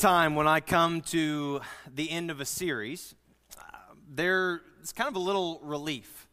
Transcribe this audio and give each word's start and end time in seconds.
time 0.00 0.34
when 0.34 0.48
I 0.48 0.60
come 0.60 1.02
to 1.02 1.60
the 1.94 2.10
end 2.10 2.30
of 2.30 2.40
a 2.40 2.46
series, 2.46 3.14
uh, 3.58 3.62
there 4.08 4.62
it's 4.80 4.94
kind 4.94 5.08
of 5.08 5.14
a 5.14 5.18
little 5.18 5.60
relief. 5.62 6.26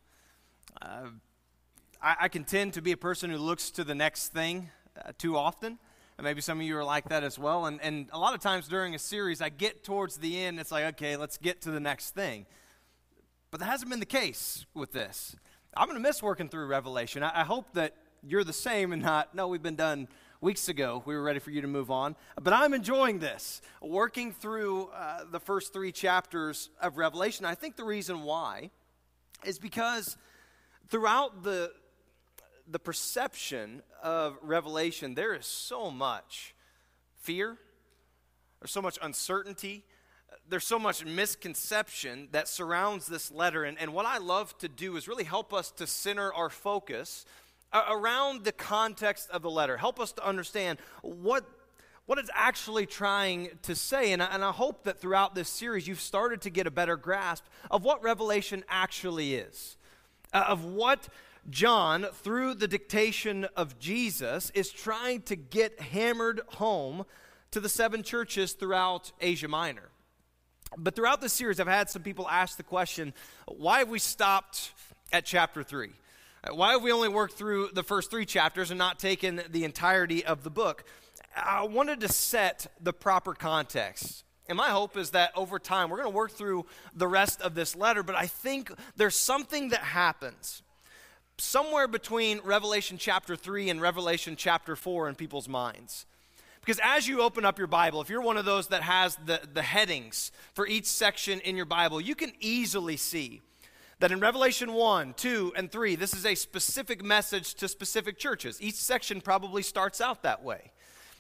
Uh, 0.81 1.07
I, 2.01 2.15
I, 2.21 2.27
can 2.29 2.45
tend 2.45 2.75
to 2.75 2.81
be 2.81 2.93
a 2.93 2.97
person 2.97 3.29
who 3.29 3.37
looks 3.37 3.69
to 3.71 3.83
the 3.83 3.93
next 3.93 4.29
thing 4.29 4.69
uh, 4.97 5.11
too 5.17 5.35
often. 5.35 5.79
And 6.17 6.23
maybe 6.23 6.39
some 6.39 6.61
of 6.61 6.65
you 6.65 6.77
are 6.77 6.83
like 6.83 7.09
that 7.09 7.25
as 7.25 7.37
well. 7.37 7.65
And, 7.65 7.81
and 7.81 8.07
a 8.13 8.17
lot 8.17 8.33
of 8.33 8.39
times 8.39 8.69
during 8.69 8.95
a 8.95 8.99
series, 8.99 9.41
I 9.41 9.49
get 9.49 9.83
towards 9.83 10.15
the 10.15 10.39
end, 10.39 10.61
it's 10.61 10.71
like, 10.71 10.85
okay, 10.85 11.17
let's 11.17 11.37
get 11.37 11.61
to 11.63 11.71
the 11.71 11.81
next 11.81 12.11
thing. 12.11 12.45
But 13.51 13.59
that 13.59 13.65
hasn't 13.65 13.91
been 13.91 13.99
the 13.99 14.05
case 14.05 14.65
with 14.73 14.93
this. 14.93 15.35
I'm 15.75 15.87
going 15.87 16.01
to 16.01 16.07
miss 16.07 16.23
working 16.23 16.47
through 16.47 16.67
Revelation. 16.67 17.21
I, 17.21 17.41
I 17.41 17.43
hope 17.43 17.73
that 17.73 17.95
you're 18.23 18.45
the 18.45 18.53
same 18.53 18.93
and 18.93 19.01
not, 19.01 19.35
no, 19.35 19.49
we've 19.49 19.61
been 19.61 19.75
done 19.75 20.07
weeks 20.41 20.69
ago. 20.69 21.01
We 21.05 21.15
were 21.15 21.23
ready 21.23 21.39
for 21.39 21.51
you 21.51 21.61
to 21.61 21.67
move 21.67 21.89
on. 21.89 22.15
But 22.41 22.53
I'm 22.53 22.73
enjoying 22.73 23.19
this, 23.19 23.61
working 23.81 24.31
through 24.31 24.87
uh, 24.87 25.25
the 25.31 25.39
first 25.39 25.73
three 25.73 25.91
chapters 25.91 26.69
of 26.81 26.97
Revelation. 26.97 27.45
I 27.45 27.55
think 27.55 27.75
the 27.75 27.83
reason 27.83 28.23
why 28.23 28.69
is 29.45 29.59
because 29.59 30.17
throughout 30.89 31.43
the, 31.43 31.71
the 32.67 32.79
perception 32.79 33.81
of 34.03 34.37
Revelation, 34.41 35.15
there 35.15 35.33
is 35.33 35.45
so 35.45 35.89
much 35.89 36.53
fear, 37.21 37.57
there's 38.61 38.71
so 38.71 38.81
much 38.81 38.97
uncertainty, 39.01 39.83
there's 40.49 40.65
so 40.65 40.79
much 40.79 41.03
misconception 41.03 42.29
that 42.31 42.47
surrounds 42.47 43.07
this 43.07 43.31
letter. 43.31 43.63
And, 43.63 43.77
and 43.79 43.93
what 43.93 44.05
I 44.05 44.17
love 44.17 44.57
to 44.59 44.67
do 44.67 44.95
is 44.95 45.07
really 45.07 45.23
help 45.23 45.53
us 45.53 45.71
to 45.71 45.87
center 45.87 46.33
our 46.33 46.49
focus 46.49 47.25
around 47.73 48.43
the 48.43 48.51
context 48.51 49.29
of 49.31 49.41
the 49.41 49.49
letter. 49.49 49.77
Help 49.77 49.99
us 49.99 50.11
to 50.13 50.25
understand 50.25 50.79
what, 51.01 51.45
what 52.05 52.17
it's 52.17 52.29
actually 52.33 52.85
trying 52.85 53.49
to 53.63 53.75
say. 53.75 54.11
And 54.11 54.23
I, 54.23 54.27
and 54.27 54.43
I 54.43 54.51
hope 54.51 54.83
that 54.85 54.99
throughout 54.99 55.35
this 55.35 55.49
series, 55.49 55.87
you've 55.87 56.01
started 56.01 56.41
to 56.41 56.49
get 56.49 56.67
a 56.67 56.71
better 56.71 56.95
grasp 56.95 57.43
of 57.69 57.83
what 57.83 58.01
Revelation 58.03 58.63
actually 58.69 59.35
is, 59.35 59.77
uh, 60.33 60.45
of 60.47 60.63
what 60.65 61.09
John, 61.49 62.07
through 62.11 62.55
the 62.55 62.67
dictation 62.67 63.45
of 63.55 63.79
Jesus, 63.79 64.51
is 64.53 64.69
trying 64.69 65.21
to 65.23 65.35
get 65.35 65.79
hammered 65.79 66.41
home 66.55 67.05
to 67.51 67.59
the 67.59 67.69
seven 67.69 68.03
churches 68.03 68.53
throughout 68.53 69.11
Asia 69.21 69.47
Minor. 69.47 69.89
But 70.77 70.95
throughout 70.95 71.21
this 71.21 71.31
series, 71.31 71.59
I've 71.59 71.67
had 71.67 71.89
some 71.89 72.01
people 72.01 72.27
ask 72.27 72.57
the 72.57 72.63
question 72.63 73.13
why 73.45 73.79
have 73.79 73.89
we 73.89 73.99
stopped 73.99 74.73
at 75.13 75.25
chapter 75.25 75.63
3? 75.63 75.91
Why 76.51 76.71
have 76.71 76.83
we 76.83 76.91
only 76.91 77.09
worked 77.09 77.33
through 77.33 77.69
the 77.73 77.83
first 77.83 78.09
three 78.09 78.25
chapters 78.25 78.71
and 78.71 78.77
not 78.77 78.99
taken 78.99 79.41
the 79.49 79.63
entirety 79.63 80.25
of 80.25 80.43
the 80.43 80.49
book? 80.49 80.83
I 81.35 81.63
wanted 81.63 81.99
to 82.01 82.09
set 82.09 82.67
the 82.81 82.93
proper 82.93 83.33
context. 83.33 84.23
And 84.47 84.57
my 84.57 84.69
hope 84.69 84.95
is 84.95 85.11
that 85.11 85.31
over 85.35 85.59
time, 85.59 85.89
we're 85.89 85.97
going 85.97 86.11
to 86.11 86.15
work 86.15 86.31
through 86.31 86.65
the 86.95 87.07
rest 87.07 87.41
of 87.41 87.53
this 87.53 87.75
letter, 87.75 88.01
but 88.01 88.15
I 88.15 88.27
think 88.27 88.71
there's 88.95 89.15
something 89.15 89.69
that 89.69 89.81
happens 89.81 90.61
somewhere 91.37 91.87
between 91.87 92.39
Revelation 92.43 92.97
chapter 92.97 93.35
3 93.35 93.69
and 93.69 93.81
Revelation 93.81 94.35
chapter 94.35 94.75
4 94.75 95.09
in 95.09 95.15
people's 95.15 95.49
minds. 95.49 96.05
Because 96.61 96.79
as 96.83 97.07
you 97.07 97.21
open 97.21 97.45
up 97.45 97.57
your 97.57 97.67
Bible, 97.67 98.01
if 98.01 98.09
you're 98.09 98.21
one 98.21 98.37
of 98.37 98.45
those 98.45 98.67
that 98.67 98.83
has 98.83 99.17
the, 99.25 99.41
the 99.53 99.61
headings 99.61 100.31
for 100.53 100.65
each 100.65 100.85
section 100.85 101.39
in 101.41 101.55
your 101.55 101.65
Bible, 101.65 102.01
you 102.01 102.15
can 102.15 102.31
easily 102.39 102.97
see 102.97 103.41
that 103.99 104.11
in 104.11 104.19
Revelation 104.19 104.73
1, 104.73 105.15
2, 105.15 105.53
and 105.55 105.71
3, 105.71 105.95
this 105.95 106.13
is 106.13 106.25
a 106.25 106.35
specific 106.35 107.03
message 107.03 107.55
to 107.55 107.67
specific 107.67 108.19
churches. 108.19 108.61
Each 108.61 108.75
section 108.75 109.21
probably 109.21 109.63
starts 109.63 110.01
out 110.01 110.21
that 110.23 110.43
way. 110.43 110.71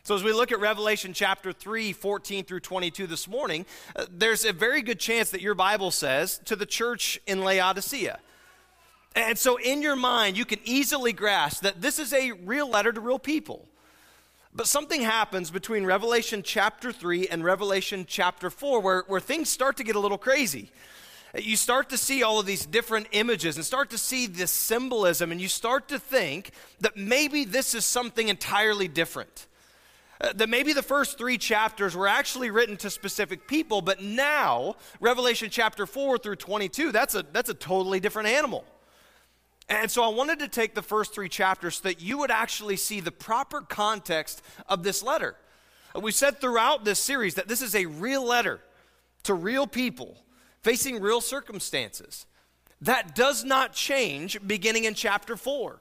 So, 0.03 0.15
as 0.15 0.23
we 0.23 0.31
look 0.31 0.51
at 0.51 0.59
Revelation 0.59 1.11
chapter 1.11 1.51
3, 1.51 1.91
14 1.91 2.45
through 2.45 2.61
22 2.61 3.07
this 3.07 3.27
morning, 3.27 3.65
uh, 3.95 4.05
there's 4.09 4.45
a 4.45 4.53
very 4.53 4.81
good 4.81 4.99
chance 4.99 5.31
that 5.31 5.41
your 5.41 5.55
Bible 5.55 5.91
says 5.91 6.39
to 6.45 6.55
the 6.55 6.65
church 6.65 7.19
in 7.27 7.43
Laodicea. 7.43 8.19
And 9.15 9.37
so, 9.37 9.57
in 9.57 9.81
your 9.81 9.95
mind, 9.95 10.37
you 10.37 10.45
can 10.45 10.59
easily 10.63 11.11
grasp 11.11 11.63
that 11.63 11.81
this 11.81 11.99
is 11.99 12.13
a 12.13 12.31
real 12.31 12.69
letter 12.69 12.93
to 12.93 13.01
real 13.01 13.19
people. 13.19 13.67
But 14.53 14.67
something 14.67 15.01
happens 15.01 15.51
between 15.51 15.83
Revelation 15.83 16.41
chapter 16.41 16.93
3 16.93 17.27
and 17.27 17.43
Revelation 17.43 18.05
chapter 18.07 18.49
4 18.49 18.79
where, 18.79 19.03
where 19.07 19.19
things 19.19 19.49
start 19.49 19.77
to 19.77 19.83
get 19.83 19.95
a 19.95 19.99
little 19.99 20.17
crazy 20.17 20.71
you 21.35 21.55
start 21.55 21.89
to 21.89 21.97
see 21.97 22.23
all 22.23 22.39
of 22.39 22.45
these 22.45 22.65
different 22.65 23.07
images 23.11 23.57
and 23.57 23.65
start 23.65 23.89
to 23.89 23.97
see 23.97 24.27
this 24.27 24.51
symbolism, 24.51 25.31
and 25.31 25.41
you 25.41 25.47
start 25.47 25.89
to 25.89 25.99
think 25.99 26.51
that 26.79 26.95
maybe 26.95 27.45
this 27.45 27.73
is 27.75 27.85
something 27.85 28.29
entirely 28.29 28.87
different. 28.87 29.47
Uh, 30.19 30.33
that 30.33 30.49
maybe 30.49 30.73
the 30.73 30.81
first 30.81 31.17
three 31.17 31.37
chapters 31.37 31.95
were 31.95 32.07
actually 32.07 32.49
written 32.49 32.75
to 32.77 32.89
specific 32.89 33.47
people, 33.47 33.81
but 33.81 34.01
now, 34.01 34.75
Revelation 34.99 35.49
chapter 35.51 35.85
4 35.85 36.17
through 36.17 36.37
22, 36.37 36.91
that's 36.91 37.13
a, 37.13 37.23
that's 37.31 37.49
a 37.49 37.53
totally 37.53 37.99
different 37.99 38.29
animal. 38.29 38.65
And 39.69 39.91
so 39.91 40.01
I 40.01 40.07
wanted 40.07 40.39
to 40.39 40.47
take 40.47 40.73
the 40.73 40.81
first 40.81 41.13
three 41.13 41.29
chapters 41.29 41.77
so 41.77 41.89
that 41.89 42.01
you 42.01 42.17
would 42.17 42.31
actually 42.31 42.77
see 42.77 42.99
the 42.99 43.11
proper 43.11 43.61
context 43.61 44.41
of 44.67 44.81
this 44.81 45.03
letter. 45.03 45.35
We 45.93 46.11
said 46.11 46.39
throughout 46.39 46.85
this 46.85 46.99
series 46.99 47.35
that 47.35 47.47
this 47.47 47.61
is 47.61 47.75
a 47.75 47.85
real 47.85 48.25
letter 48.25 48.61
to 49.23 49.33
real 49.33 49.67
people 49.67 50.17
facing 50.61 51.01
real 51.01 51.21
circumstances. 51.21 52.25
That 52.81 53.15
does 53.15 53.43
not 53.43 53.73
change 53.73 54.39
beginning 54.45 54.83
in 54.83 54.93
chapter 54.93 55.35
4. 55.35 55.79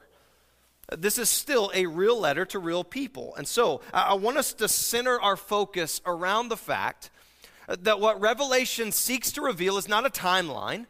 This 0.97 1.17
is 1.17 1.29
still 1.29 1.69
a 1.75 1.85
real 1.85 2.17
letter 2.17 2.45
to 2.45 2.59
real 2.59 2.83
people. 2.83 3.35
And 3.35 3.47
so 3.47 3.81
I 3.93 4.13
want 4.13 4.37
us 4.37 4.53
to 4.53 4.67
center 4.67 5.21
our 5.21 5.35
focus 5.35 6.01
around 6.05 6.47
the 6.47 6.57
fact 6.57 7.09
that 7.67 7.99
what 7.99 8.21
Revelation 8.21 8.93
seeks 8.93 9.31
to 9.33 9.41
reveal 9.41 9.77
is 9.77 9.89
not 9.89 10.05
a 10.05 10.09
timeline, 10.09 10.85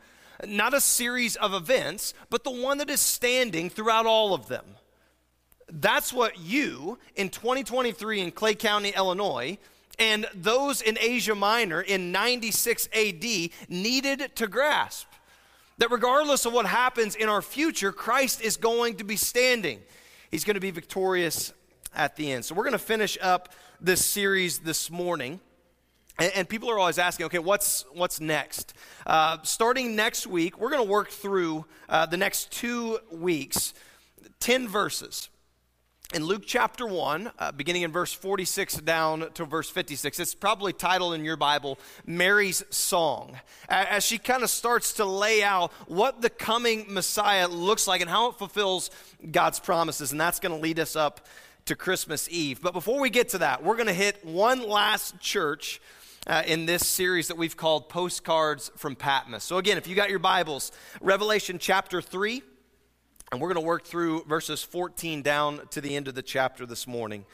not 0.46 0.76
a 0.76 0.82
series 0.82 1.36
of 1.36 1.54
events, 1.54 2.14
but 2.30 2.44
the 2.44 2.52
one 2.52 2.78
that 2.78 2.92
is 2.92 3.02
standing 3.02 3.72
throughout 3.72 4.06
all 4.06 4.36
of 4.36 4.48
them. 4.48 4.66
That's 5.68 6.14
what 6.14 6.40
you 6.40 7.00
in 7.16 7.30
2023 7.30 8.22
in 8.22 8.32
Clay 8.32 8.54
County, 8.54 8.94
Illinois, 8.96 9.58
and 10.00 10.28
those 10.34 10.82
in 10.82 10.98
Asia 11.00 11.36
Minor 11.36 11.82
in 11.82 12.12
96 12.12 12.90
AD 12.94 13.50
needed 13.70 14.36
to 14.36 14.48
grasp. 14.48 15.08
That 15.80 15.92
regardless 15.92 16.46
of 16.46 16.54
what 16.54 16.66
happens 16.66 17.16
in 17.16 17.30
our 17.30 17.42
future, 17.42 17.92
Christ 17.92 18.42
is 18.42 18.58
going 18.58 18.96
to 18.98 19.04
be 19.04 19.16
standing. 19.16 19.80
He's 20.32 20.44
going 20.44 20.56
to 20.56 20.62
be 20.62 20.72
victorious 20.72 21.54
at 21.96 22.16
the 22.16 22.32
end. 22.32 22.46
So 22.46 22.56
we're 22.56 22.64
going 22.64 22.74
to 22.74 22.80
finish 22.80 23.18
up 23.22 23.54
this 23.80 24.04
series 24.04 24.60
this 24.60 24.90
morning. 24.90 25.40
And, 26.20 26.50
people 26.50 26.72
are 26.72 26.80
always 26.80 26.98
asking, 26.98 27.28
okay, 27.28 27.38
what's, 27.38 27.86
what's 27.94 28.20
next? 28.20 28.74
Uh, 29.06 29.38
starting 29.44 29.96
next 29.96 30.26
week, 30.26 30.60
we're 30.60 30.72
going 30.72 30.84
to 30.84 30.92
work 30.92 31.10
through 31.10 31.66
uh, 31.90 32.08
the 32.08 32.18
next 32.18 32.52
two 32.52 32.98
weeks, 33.12 33.76
10 34.40 34.68
verses 34.68 35.30
in 36.14 36.24
Luke 36.24 36.44
chapter 36.46 36.88
1, 36.88 37.32
uh, 37.38 37.52
beginning 37.52 37.82
in 37.82 37.92
verse 37.92 38.14
46 38.14 38.76
down 38.78 39.30
to 39.34 39.44
verse 39.44 39.70
56, 39.70 40.22
it's 40.22 40.34
probably 40.34 40.72
titled 40.72 41.14
in 41.16 41.26
your 41.26 41.36
Bible, 41.36 41.78
Mary's 42.06 42.64
Song, 42.70 43.38
as 43.68 44.06
she 44.06 44.18
kind 44.18 44.42
of 44.42 44.50
starts 44.50 44.94
to 44.94 45.06
lay 45.06 45.44
out 45.44 45.72
what 45.88 46.22
the 46.22 46.30
coming 46.30 46.86
Messiah 46.88 47.50
looks 47.50 47.88
like 47.88 48.00
and 48.00 48.10
how 48.10 48.30
it 48.30 48.36
fulfills 48.36 48.90
God's 49.32 49.60
promises. 49.60 50.14
And 50.14 50.22
that's 50.22 50.40
going 50.40 50.56
to 50.56 50.62
lead 50.62 50.80
us 50.80 50.96
up 50.96 51.28
to 51.66 51.76
Christmas 51.76 52.30
Eve. 52.30 52.62
But 52.62 52.72
before 52.72 53.02
we 53.02 53.10
get 53.10 53.30
to 53.30 53.40
that, 53.40 53.62
we're 53.62 53.76
going 53.76 53.88
to 53.88 53.94
hit 53.94 54.24
one 54.26 54.68
last 54.68 55.20
church. 55.20 55.82
Uh, 56.26 56.44
in 56.46 56.66
this 56.66 56.86
series 56.86 57.30
that 57.30 57.38
we've 57.38 57.56
called 57.56 57.88
Postcards 57.88 58.70
from 58.76 58.98
Patmos. 58.98 59.46
So, 59.46 59.60
again, 59.60 59.78
if 59.78 59.88
you 59.88 59.96
got 59.96 60.10
your 60.10 60.20
Bibles, 60.20 60.74
Revelation 61.00 61.58
chapter 61.58 62.02
3, 62.02 62.44
and 63.32 63.42
we're 63.42 63.54
going 63.54 63.62
to 63.62 63.68
work 63.68 63.84
through 63.84 64.24
verses 64.24 64.64
14 64.64 65.22
down 65.22 65.62
to 65.72 65.82
the 65.82 65.96
end 65.96 66.08
of 66.08 66.16
the 66.16 66.22
chapter 66.22 66.66
this 66.66 66.88
morning. 66.88 67.26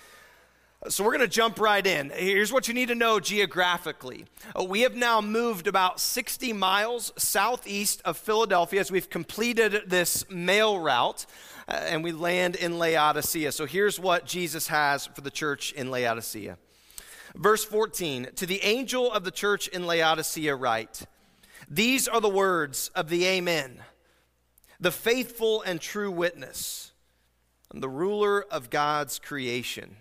So 0.89 1.03
we're 1.03 1.11
going 1.11 1.21
to 1.21 1.27
jump 1.27 1.59
right 1.59 1.85
in. 1.85 2.09
Here's 2.09 2.51
what 2.51 2.67
you 2.67 2.73
need 2.73 2.89
to 2.89 2.95
know 2.95 3.19
geographically. 3.19 4.25
Uh, 4.59 4.63
we 4.65 4.81
have 4.81 4.95
now 4.95 5.21
moved 5.21 5.67
about 5.67 5.99
60 5.99 6.51
miles 6.51 7.13
southeast 7.15 8.01
of 8.03 8.17
Philadelphia 8.17 8.81
as 8.81 8.91
we've 8.91 9.09
completed 9.09 9.83
this 9.87 10.29
mail 10.29 10.79
route 10.79 11.25
uh, 11.69 11.71
and 11.71 12.03
we 12.03 12.11
land 12.11 12.57
in 12.57 12.79
Laodicea. 12.79 13.53
So 13.53 13.65
here's 13.65 13.97
what 13.97 14.25
Jesus 14.25 14.67
has 14.67 15.05
for 15.05 15.21
the 15.21 15.31
church 15.31 15.71
in 15.71 15.89
Laodicea. 15.89 16.57
Verse 17.35 17.63
14 17.63 18.29
To 18.35 18.45
the 18.45 18.61
angel 18.63 19.09
of 19.09 19.23
the 19.23 19.31
church 19.31 19.69
in 19.69 19.87
Laodicea, 19.87 20.53
write, 20.53 21.03
These 21.69 22.09
are 22.09 22.19
the 22.19 22.27
words 22.27 22.89
of 22.93 23.07
the 23.07 23.25
Amen 23.25 23.79
the 24.83 24.91
faithful 24.91 25.61
and 25.61 25.79
true 25.79 26.11
witness, 26.11 26.91
and 27.71 27.81
the 27.81 27.89
ruler 27.89 28.43
of 28.51 28.69
God's 28.69 29.17
creation. 29.17 29.95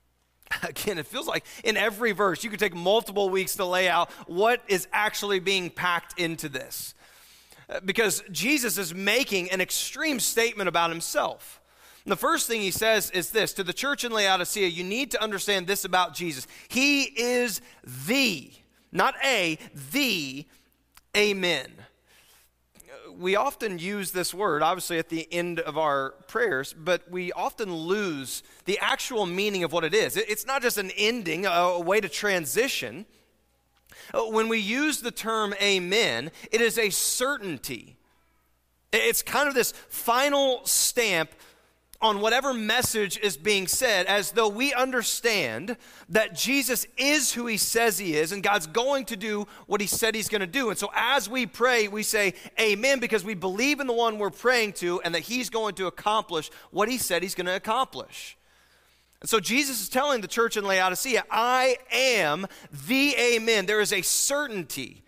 Again, 0.62 0.98
it 0.98 1.06
feels 1.06 1.28
like 1.28 1.44
in 1.62 1.76
every 1.76 2.12
verse, 2.12 2.42
you 2.42 2.50
could 2.50 2.58
take 2.58 2.74
multiple 2.74 3.30
weeks 3.30 3.54
to 3.56 3.64
lay 3.64 3.88
out 3.88 4.10
what 4.26 4.60
is 4.66 4.88
actually 4.92 5.38
being 5.38 5.70
packed 5.70 6.18
into 6.18 6.48
this. 6.48 6.94
Because 7.84 8.22
Jesus 8.30 8.76
is 8.76 8.92
making 8.92 9.50
an 9.50 9.60
extreme 9.60 10.20
statement 10.20 10.68
about 10.68 10.90
himself. 10.90 11.60
The 12.04 12.16
first 12.16 12.46
thing 12.46 12.60
he 12.60 12.70
says 12.70 13.10
is 13.12 13.30
this 13.30 13.54
to 13.54 13.64
the 13.64 13.72
church 13.72 14.04
in 14.04 14.12
Laodicea, 14.12 14.66
you 14.66 14.84
need 14.84 15.12
to 15.12 15.22
understand 15.22 15.66
this 15.66 15.86
about 15.86 16.12
Jesus. 16.12 16.46
He 16.68 17.04
is 17.04 17.62
the, 18.06 18.50
not 18.92 19.14
a, 19.24 19.58
the 19.92 20.44
Amen. 21.16 21.72
We 23.18 23.36
often 23.36 23.78
use 23.78 24.10
this 24.12 24.34
word, 24.34 24.62
obviously, 24.62 24.98
at 24.98 25.08
the 25.08 25.26
end 25.32 25.60
of 25.60 25.78
our 25.78 26.10
prayers, 26.28 26.74
but 26.76 27.10
we 27.10 27.32
often 27.32 27.74
lose 27.74 28.42
the 28.64 28.78
actual 28.80 29.26
meaning 29.26 29.64
of 29.64 29.72
what 29.72 29.84
it 29.84 29.94
is. 29.94 30.16
It's 30.16 30.46
not 30.46 30.62
just 30.62 30.78
an 30.78 30.90
ending, 30.96 31.46
a 31.46 31.78
way 31.78 32.00
to 32.00 32.08
transition. 32.08 33.06
Uh, 34.12 34.22
when 34.24 34.48
we 34.48 34.58
use 34.58 35.00
the 35.00 35.10
term 35.10 35.54
amen, 35.62 36.30
it 36.50 36.60
is 36.60 36.78
a 36.78 36.90
certainty. 36.90 37.96
It's 38.92 39.22
kind 39.22 39.48
of 39.48 39.54
this 39.54 39.72
final 39.88 40.60
stamp 40.64 41.30
on 42.00 42.20
whatever 42.20 42.52
message 42.52 43.18
is 43.18 43.36
being 43.36 43.66
said 43.66 44.06
as 44.06 44.32
though 44.32 44.48
we 44.48 44.74
understand 44.74 45.76
that 46.08 46.34
Jesus 46.34 46.86
is 46.96 47.32
who 47.32 47.46
he 47.46 47.56
says 47.56 47.98
he 47.98 48.16
is 48.16 48.32
and 48.32 48.42
God's 48.42 48.66
going 48.66 49.04
to 49.06 49.16
do 49.16 49.46
what 49.66 49.80
he 49.80 49.86
said 49.86 50.14
he's 50.14 50.28
going 50.28 50.40
to 50.40 50.46
do. 50.46 50.70
And 50.70 50.78
so 50.78 50.90
as 50.94 51.28
we 51.28 51.46
pray, 51.46 51.88
we 51.88 52.02
say 52.02 52.34
amen 52.60 53.00
because 53.00 53.24
we 53.24 53.34
believe 53.34 53.80
in 53.80 53.86
the 53.86 53.92
one 53.92 54.18
we're 54.18 54.30
praying 54.30 54.74
to 54.74 55.00
and 55.02 55.14
that 55.14 55.20
he's 55.20 55.50
going 55.50 55.74
to 55.76 55.86
accomplish 55.86 56.50
what 56.70 56.88
he 56.88 56.98
said 56.98 57.22
he's 57.22 57.34
going 57.34 57.46
to 57.46 57.56
accomplish. 57.56 58.36
And 59.20 59.30
so 59.30 59.40
Jesus 59.40 59.80
is 59.80 59.88
telling 59.88 60.20
the 60.20 60.28
church 60.28 60.56
in 60.56 60.64
Laodicea, 60.64 61.24
I 61.30 61.78
am 61.90 62.46
the 62.86 63.14
amen. 63.16 63.66
There 63.66 63.80
is 63.80 63.92
a 63.92 64.02
certainty. 64.02 65.02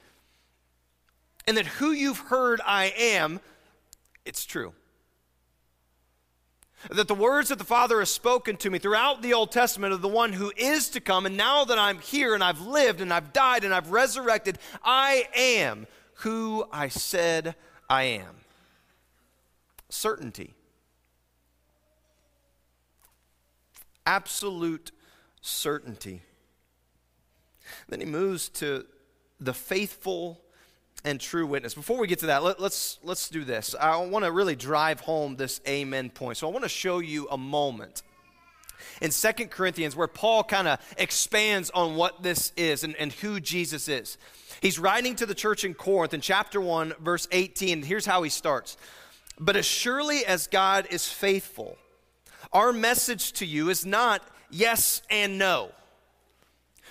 And 1.46 1.56
that 1.56 1.66
who 1.66 1.92
you've 1.92 2.18
heard 2.18 2.60
I 2.64 2.92
am, 2.96 3.40
it's 4.24 4.44
true 4.44 4.72
that 6.90 7.08
the 7.08 7.14
words 7.14 7.48
that 7.48 7.58
the 7.58 7.64
Father 7.64 7.98
has 7.98 8.10
spoken 8.10 8.56
to 8.58 8.70
me 8.70 8.78
throughout 8.78 9.22
the 9.22 9.34
Old 9.34 9.52
Testament 9.52 9.92
of 9.92 10.02
the 10.02 10.08
one 10.08 10.32
who 10.32 10.52
is 10.56 10.88
to 10.90 11.00
come, 11.00 11.26
and 11.26 11.36
now 11.36 11.64
that 11.64 11.78
I'm 11.78 11.98
here 11.98 12.34
and 12.34 12.42
I've 12.42 12.60
lived 12.60 13.00
and 13.00 13.12
I've 13.12 13.32
died 13.32 13.64
and 13.64 13.74
I've 13.74 13.90
resurrected, 13.90 14.58
I 14.82 15.28
am 15.34 15.86
who 16.20 16.66
I 16.72 16.88
said 16.88 17.54
I 17.88 18.04
am. 18.04 18.36
Certainty. 19.88 20.54
Absolute 24.04 24.92
certainty. 25.40 26.22
Then 27.88 28.00
he 28.00 28.06
moves 28.06 28.48
to 28.50 28.86
the 29.40 29.54
faithful 29.54 30.40
and 31.06 31.20
true 31.20 31.46
witness. 31.46 31.72
Before 31.72 31.98
we 31.98 32.08
get 32.08 32.18
to 32.18 32.26
that, 32.26 32.42
let, 32.42 32.56
us 32.56 32.60
let's, 32.60 32.98
let's 33.04 33.28
do 33.30 33.44
this. 33.44 33.74
I 33.80 33.96
want 33.96 34.24
to 34.24 34.32
really 34.32 34.56
drive 34.56 35.00
home 35.00 35.36
this 35.36 35.60
amen 35.66 36.10
point. 36.10 36.36
So 36.36 36.48
I 36.48 36.50
want 36.50 36.64
to 36.64 36.68
show 36.68 36.98
you 36.98 37.28
a 37.30 37.38
moment 37.38 38.02
in 39.00 39.12
Second 39.12 39.50
Corinthians 39.50 39.94
where 39.94 40.08
Paul 40.08 40.42
kind 40.42 40.66
of 40.66 40.80
expands 40.98 41.70
on 41.70 41.94
what 41.94 42.22
this 42.24 42.52
is 42.56 42.82
and, 42.82 42.96
and 42.96 43.12
who 43.12 43.40
Jesus 43.40 43.88
is. 43.88 44.18
He's 44.60 44.78
writing 44.80 45.14
to 45.16 45.26
the 45.26 45.34
church 45.34 45.64
in 45.64 45.74
Corinth 45.74 46.12
in 46.12 46.20
chapter 46.20 46.60
1, 46.60 46.94
verse 47.00 47.28
18. 47.30 47.82
Here's 47.82 48.06
how 48.06 48.24
he 48.24 48.30
starts. 48.30 48.76
But 49.38 49.54
as 49.54 49.64
surely 49.64 50.26
as 50.26 50.48
God 50.48 50.88
is 50.90 51.06
faithful, 51.06 51.76
our 52.52 52.72
message 52.72 53.32
to 53.34 53.46
you 53.46 53.70
is 53.70 53.86
not 53.86 54.22
yes 54.50 55.02
and 55.08 55.38
no. 55.38 55.70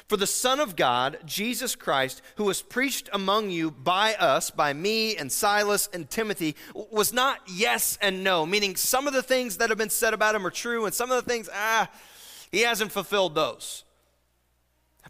For 0.08 0.18
the 0.18 0.28
Son 0.28 0.60
of 0.60 0.76
God, 0.76 1.18
Jesus 1.26 1.76
Christ, 1.76 2.22
who 2.36 2.44
was 2.44 2.62
preached 2.62 3.10
among 3.12 3.50
you 3.50 3.72
by 3.72 4.14
us, 4.16 4.52
by 4.52 4.72
me 4.72 5.16
and 5.18 5.32
Silas 5.32 5.90
and 5.94 6.08
Timothy, 6.08 6.56
was 6.76 7.12
not 7.12 7.40
yes 7.48 7.98
and 8.02 8.24
no, 8.24 8.46
meaning 8.46 8.76
some 8.76 9.08
of 9.08 9.14
the 9.14 9.24
things 9.24 9.58
that 9.58 9.70
have 9.70 9.80
been 9.80 9.90
said 9.90 10.14
about 10.14 10.36
him 10.36 10.46
are 10.46 10.52
true, 10.52 10.86
and 10.86 10.94
some 10.94 11.10
of 11.10 11.24
the 11.24 11.30
things, 11.30 11.50
ah, 11.52 11.90
he 12.52 12.62
hasn't 12.62 12.92
fulfilled 12.92 13.34
those. 13.34 13.84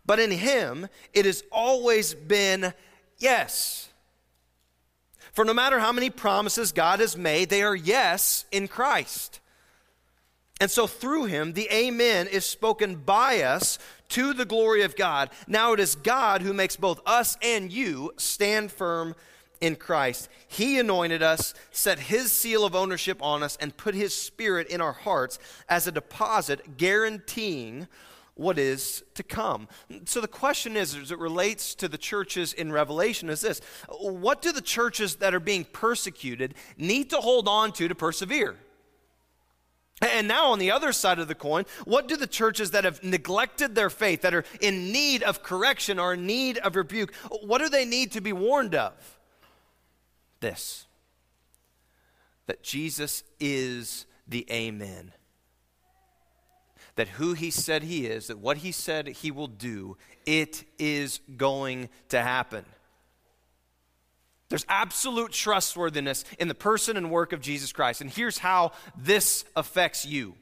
But 0.06 0.20
in 0.20 0.32
him, 0.32 0.88
it 1.14 1.26
has 1.26 1.44
always 1.52 2.14
been 2.14 2.74
yes. 3.18 3.90
For 5.34 5.44
no 5.44 5.54
matter 5.54 5.80
how 5.80 5.92
many 5.92 6.10
promises 6.10 6.72
God 6.72 7.02
has 7.02 7.18
made, 7.18 7.50
they 7.50 7.64
are 7.64 7.76
yes 7.76 8.46
in 8.52 8.70
Christ. 8.70 9.42
And 10.62 10.72
so 10.72 10.88
through 10.88 11.26
him, 11.26 11.52
the 11.52 11.68
Amen 11.70 12.28
is 12.28 12.46
spoken 12.46 12.96
by 12.96 13.42
us 13.42 13.78
to 14.10 14.34
the 14.34 14.46
glory 14.46 14.84
of 14.84 14.96
God. 14.96 15.30
Now 15.48 15.74
it 15.74 15.80
is 15.80 15.96
God 15.96 16.42
who 16.42 16.54
makes 16.54 16.76
both 16.76 17.02
us 17.06 17.38
and 17.42 17.72
you 17.72 18.14
stand 18.18 18.72
firm 18.72 19.16
in 19.62 19.76
Christ. 19.76 20.30
He 20.48 20.80
anointed 20.80 21.24
us, 21.24 21.54
set 21.72 22.00
his 22.00 22.32
seal 22.32 22.66
of 22.66 22.76
ownership 22.76 23.22
on 23.22 23.44
us, 23.44 23.58
and 23.60 23.76
put 23.76 23.96
his 23.96 24.14
spirit 24.14 24.68
in 24.68 24.82
our 24.82 24.94
hearts 24.94 25.40
as 25.70 25.88
a 25.88 25.92
deposit 25.92 26.78
guaranteeing 26.78 27.88
what 28.36 28.60
is 28.60 29.04
to 29.14 29.24
come. 29.24 29.68
So 30.06 30.20
the 30.20 30.28
question 30.28 30.76
is, 30.76 30.94
as 30.96 31.12
it 31.12 31.20
relates 31.20 31.74
to 31.76 31.88
the 31.88 31.98
churches 31.98 32.52
in 32.52 32.72
Revelation, 32.72 33.30
is 33.30 33.42
this 33.42 33.62
what 33.88 34.42
do 34.42 34.52
the 34.52 34.62
churches 34.62 35.16
that 35.16 35.34
are 35.34 35.40
being 35.40 35.64
persecuted 35.64 36.54
need 36.78 37.10
to 37.12 37.18
hold 37.18 37.48
on 37.48 37.72
to 37.74 37.88
to 37.88 37.96
persevere? 37.96 38.58
And 40.02 40.28
now, 40.28 40.52
on 40.52 40.60
the 40.60 40.72
other 40.72 40.92
side 40.92 41.20
of 41.20 41.30
the 41.30 41.36
coin, 41.36 41.66
what 41.86 42.08
do 42.08 42.18
the 42.18 42.28
churches 42.28 42.72
that 42.72 42.84
have 42.84 43.02
neglected 43.02 43.76
their 43.76 43.90
faith, 43.90 44.22
that 44.22 44.34
are 44.34 44.44
in 44.60 44.92
need 44.92 45.24
of 45.24 45.42
correction 45.42 46.00
or 46.00 46.16
in 46.16 46.26
need 46.26 46.58
of 46.58 46.76
rebuke, 46.76 47.14
what 47.44 47.60
do 47.60 47.70
they 47.70 47.86
need 47.86 48.12
to 48.12 48.22
be 48.22 48.34
warned 48.34 48.76
of? 48.76 48.94
This 50.42 50.86
that 52.48 52.62
Jesus 52.62 53.24
is 53.40 54.06
the 54.28 54.46
Amen. 54.52 55.12
That 56.96 57.10
who 57.10 57.34
he 57.34 57.52
said 57.52 57.84
he 57.84 58.06
is, 58.06 58.28
that 58.28 58.38
what 58.38 58.58
he 58.58 58.72
said 58.72 59.08
he 59.08 59.32
will 59.32 59.48
do, 59.48 59.98
it 60.26 60.64
is 60.78 61.20
going 61.38 61.90
to 62.10 62.22
happen. 62.22 62.66
There's 64.50 64.66
absolute 64.70 65.32
trustworthiness 65.32 66.24
in 66.38 66.48
the 66.48 66.56
person 66.56 66.98
and 66.98 67.10
work 67.10 67.34
of 67.34 67.42
Jesus 67.42 67.72
Christ. 67.72 68.02
And 68.02 68.10
here's 68.10 68.38
how 68.38 68.74
this 68.96 69.44
affects 69.56 70.06
you 70.06 70.36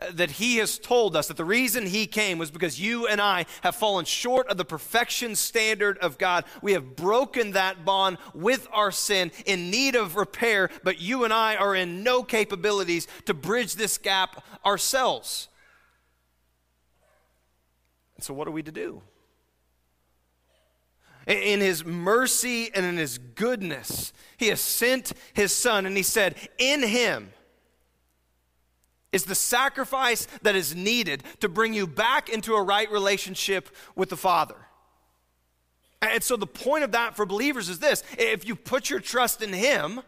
uh, 0.00 0.10
that 0.14 0.32
he 0.32 0.56
has 0.56 0.78
told 0.78 1.14
us 1.14 1.28
that 1.28 1.36
the 1.36 1.44
reason 1.44 1.86
he 1.86 2.06
came 2.06 2.38
was 2.38 2.50
because 2.50 2.80
you 2.80 3.06
and 3.06 3.20
I 3.20 3.46
have 3.62 3.76
fallen 3.76 4.06
short 4.06 4.48
of 4.48 4.56
the 4.56 4.64
perfection 4.64 5.36
standard 5.36 5.98
of 5.98 6.18
God. 6.18 6.44
We 6.62 6.72
have 6.72 6.96
broken 6.96 7.52
that 7.52 7.84
bond 7.84 8.18
with 8.34 8.66
our 8.72 8.90
sin 8.90 9.30
in 9.44 9.70
need 9.70 9.94
of 9.94 10.16
repair, 10.16 10.70
but 10.82 11.00
you 11.00 11.24
and 11.24 11.32
I 11.32 11.56
are 11.56 11.74
in 11.74 12.02
no 12.02 12.22
capabilities 12.22 13.06
to 13.26 13.34
bridge 13.34 13.74
this 13.74 13.98
gap 13.98 14.44
ourselves. 14.64 15.48
And 18.16 18.24
so, 18.24 18.34
what 18.34 18.48
are 18.48 18.52
we 18.52 18.62
to 18.62 18.72
do? 18.72 19.02
In 21.26 21.60
his 21.60 21.84
mercy 21.84 22.70
and 22.74 22.84
in 22.84 22.96
his 22.96 23.18
goodness, 23.18 24.12
he 24.36 24.48
has 24.48 24.60
sent 24.60 25.12
his 25.34 25.52
son, 25.52 25.86
and 25.86 25.96
he 25.96 26.02
said, 26.02 26.34
In 26.58 26.82
him 26.82 27.32
is 29.12 29.24
the 29.24 29.34
sacrifice 29.34 30.26
that 30.42 30.56
is 30.56 30.74
needed 30.74 31.22
to 31.40 31.48
bring 31.48 31.74
you 31.74 31.86
back 31.86 32.28
into 32.28 32.54
a 32.54 32.62
right 32.62 32.90
relationship 32.90 33.68
with 33.94 34.08
the 34.08 34.16
Father. 34.16 34.56
And 36.00 36.22
so, 36.22 36.36
the 36.36 36.46
point 36.46 36.82
of 36.82 36.92
that 36.92 37.14
for 37.14 37.24
believers 37.24 37.68
is 37.68 37.78
this 37.78 38.02
if 38.18 38.46
you 38.46 38.56
put 38.56 38.90
your 38.90 38.98
trust 38.98 39.40
in 39.42 39.52
him, 39.52 40.00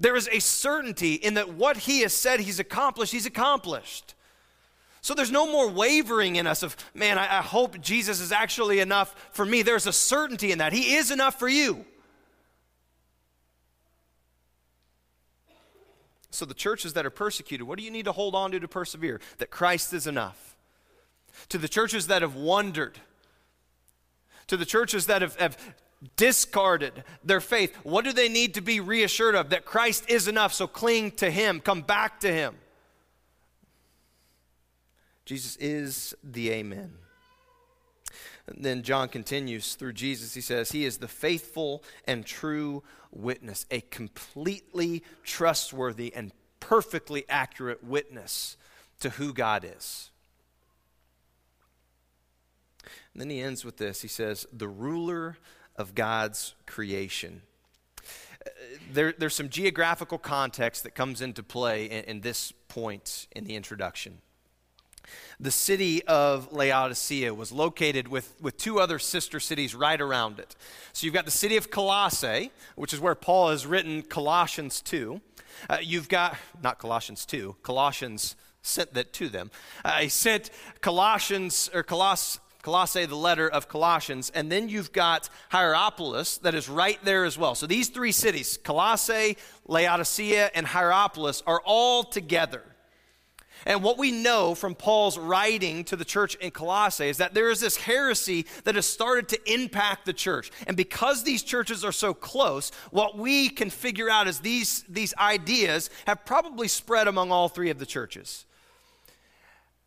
there 0.00 0.16
is 0.16 0.28
a 0.32 0.40
certainty 0.40 1.14
in 1.14 1.34
that 1.34 1.54
what 1.54 1.76
he 1.76 2.00
has 2.00 2.12
said 2.12 2.40
he's 2.40 2.58
accomplished, 2.58 3.12
he's 3.12 3.26
accomplished. 3.26 4.14
So 5.02 5.14
there's 5.14 5.32
no 5.32 5.50
more 5.50 5.68
wavering 5.68 6.36
in 6.36 6.46
us 6.46 6.62
of, 6.62 6.76
man, 6.94 7.18
I, 7.18 7.38
I, 7.38 7.42
hope 7.42 7.80
Jesus 7.80 8.20
is 8.20 8.30
actually 8.30 8.78
enough 8.78 9.14
for 9.32 9.44
me. 9.44 9.62
There's 9.62 9.88
a 9.88 9.92
certainty 9.92 10.52
in 10.52 10.58
that. 10.58 10.72
He 10.72 10.94
is 10.94 11.10
enough 11.10 11.40
for 11.40 11.48
you. 11.48 11.84
So 16.30 16.44
the 16.44 16.54
churches 16.54 16.92
that 16.92 17.04
are 17.04 17.10
persecuted, 17.10 17.66
what 17.66 17.78
do 17.78 17.84
you 17.84 17.90
need 17.90 18.04
to 18.04 18.12
hold 18.12 18.36
on 18.36 18.52
to 18.52 18.60
to 18.60 18.68
persevere? 18.68 19.20
That 19.38 19.50
Christ 19.50 19.92
is 19.92 20.06
enough. 20.06 20.56
To 21.48 21.58
the 21.58 21.68
churches 21.68 22.06
that 22.06 22.22
have 22.22 22.36
wondered, 22.36 22.98
to 24.46 24.56
the 24.56 24.64
churches 24.64 25.06
that 25.06 25.20
have, 25.20 25.34
have 25.36 25.58
discarded 26.16 27.02
their 27.24 27.40
faith, 27.40 27.76
what 27.82 28.04
do 28.04 28.12
they 28.12 28.28
need 28.28 28.54
to 28.54 28.60
be 28.60 28.78
reassured 28.78 29.34
of? 29.34 29.50
That 29.50 29.64
Christ 29.64 30.08
is 30.08 30.28
enough, 30.28 30.52
so 30.52 30.68
cling 30.68 31.10
to 31.12 31.28
Him, 31.28 31.58
come 31.58 31.82
back 31.82 32.20
to 32.20 32.32
Him. 32.32 32.54
Jesus 35.24 35.56
is 35.56 36.14
the 36.22 36.50
Amen. 36.50 36.92
And 38.46 38.64
then 38.64 38.82
John 38.82 39.08
continues 39.08 39.74
through 39.74 39.92
Jesus. 39.92 40.34
He 40.34 40.40
says, 40.40 40.72
He 40.72 40.84
is 40.84 40.98
the 40.98 41.08
faithful 41.08 41.82
and 42.06 42.26
true 42.26 42.82
witness, 43.12 43.66
a 43.70 43.80
completely 43.82 45.02
trustworthy 45.22 46.12
and 46.14 46.32
perfectly 46.60 47.24
accurate 47.28 47.84
witness 47.84 48.56
to 49.00 49.10
who 49.10 49.32
God 49.32 49.64
is. 49.64 50.10
And 53.12 53.20
then 53.20 53.30
he 53.30 53.40
ends 53.40 53.64
with 53.64 53.76
this. 53.76 54.02
He 54.02 54.08
says, 54.08 54.46
The 54.52 54.68
ruler 54.68 55.36
of 55.76 55.94
God's 55.94 56.54
creation. 56.66 57.42
Uh, 58.44 58.50
there, 58.92 59.14
there's 59.16 59.34
some 59.34 59.48
geographical 59.48 60.18
context 60.18 60.82
that 60.82 60.94
comes 60.94 61.20
into 61.20 61.42
play 61.42 61.86
in, 61.86 62.04
in 62.04 62.20
this 62.22 62.52
point 62.68 63.28
in 63.32 63.44
the 63.44 63.54
introduction. 63.54 64.18
The 65.40 65.50
city 65.50 66.04
of 66.04 66.52
Laodicea 66.52 67.34
was 67.34 67.52
located 67.52 68.08
with, 68.08 68.34
with 68.40 68.56
two 68.56 68.78
other 68.78 68.98
sister 68.98 69.40
cities 69.40 69.74
right 69.74 70.00
around 70.00 70.38
it. 70.38 70.54
So 70.92 71.04
you've 71.04 71.14
got 71.14 71.24
the 71.24 71.30
city 71.30 71.56
of 71.56 71.70
Colossae, 71.70 72.52
which 72.76 72.92
is 72.92 73.00
where 73.00 73.14
Paul 73.14 73.50
has 73.50 73.66
written 73.66 74.02
Colossians 74.02 74.80
2. 74.82 75.20
Uh, 75.68 75.78
you've 75.82 76.08
got, 76.08 76.36
not 76.62 76.78
Colossians 76.78 77.26
2, 77.26 77.56
Colossians 77.62 78.36
sent 78.62 78.94
that 78.94 79.12
to 79.14 79.28
them. 79.28 79.50
Uh, 79.84 79.98
he 79.98 80.08
sent 80.08 80.50
Colossians, 80.80 81.68
or 81.74 81.82
Coloss, 81.82 82.38
Colossae, 82.62 83.06
the 83.06 83.16
letter 83.16 83.48
of 83.48 83.68
Colossians, 83.68 84.30
and 84.30 84.50
then 84.50 84.68
you've 84.68 84.92
got 84.92 85.28
Hierapolis 85.50 86.38
that 86.38 86.54
is 86.54 86.68
right 86.68 86.98
there 87.04 87.24
as 87.24 87.36
well. 87.36 87.56
So 87.56 87.66
these 87.66 87.88
three 87.88 88.12
cities, 88.12 88.56
Colossae, 88.62 89.36
Laodicea, 89.66 90.52
and 90.54 90.64
Hierapolis, 90.64 91.42
are 91.46 91.60
all 91.64 92.04
together. 92.04 92.62
And 93.66 93.82
what 93.82 93.98
we 93.98 94.10
know 94.10 94.54
from 94.54 94.74
Paul's 94.74 95.18
writing 95.18 95.84
to 95.84 95.96
the 95.96 96.04
church 96.04 96.34
in 96.36 96.50
Colossae 96.50 97.08
is 97.08 97.18
that 97.18 97.34
there 97.34 97.50
is 97.50 97.60
this 97.60 97.76
heresy 97.76 98.46
that 98.64 98.74
has 98.74 98.86
started 98.86 99.28
to 99.28 99.52
impact 99.52 100.06
the 100.06 100.12
church. 100.12 100.50
And 100.66 100.76
because 100.76 101.22
these 101.22 101.42
churches 101.42 101.84
are 101.84 101.92
so 101.92 102.14
close, 102.14 102.70
what 102.90 103.16
we 103.16 103.48
can 103.48 103.70
figure 103.70 104.10
out 104.10 104.28
is 104.28 104.40
these, 104.40 104.84
these 104.88 105.14
ideas 105.16 105.90
have 106.06 106.24
probably 106.24 106.68
spread 106.68 107.08
among 107.08 107.30
all 107.30 107.48
three 107.48 107.70
of 107.70 107.78
the 107.78 107.86
churches. 107.86 108.46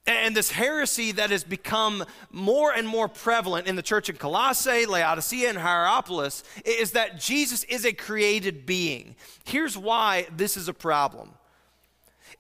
And 0.08 0.36
this 0.36 0.52
heresy 0.52 1.14
that 1.14 1.32
has 1.32 1.44
become 1.44 2.06
more 2.32 2.72
and 2.72 2.88
more 2.88 3.08
prevalent 3.08 3.68
in 3.68 3.76
the 3.76 3.82
church 3.82 4.08
in 4.08 4.18
Colossae, 4.18 4.86
Laodicea, 4.86 5.50
and 5.50 5.58
Hierapolis 5.58 6.44
is 6.64 6.92
that 6.92 7.20
Jesus 7.20 7.64
is 7.64 7.86
a 7.86 7.94
created 7.94 8.68
being. 8.68 9.16
Here's 9.46 9.76
why 9.76 10.28
this 10.36 10.58
is 10.58 10.68
a 10.68 10.74
problem. 10.74 11.32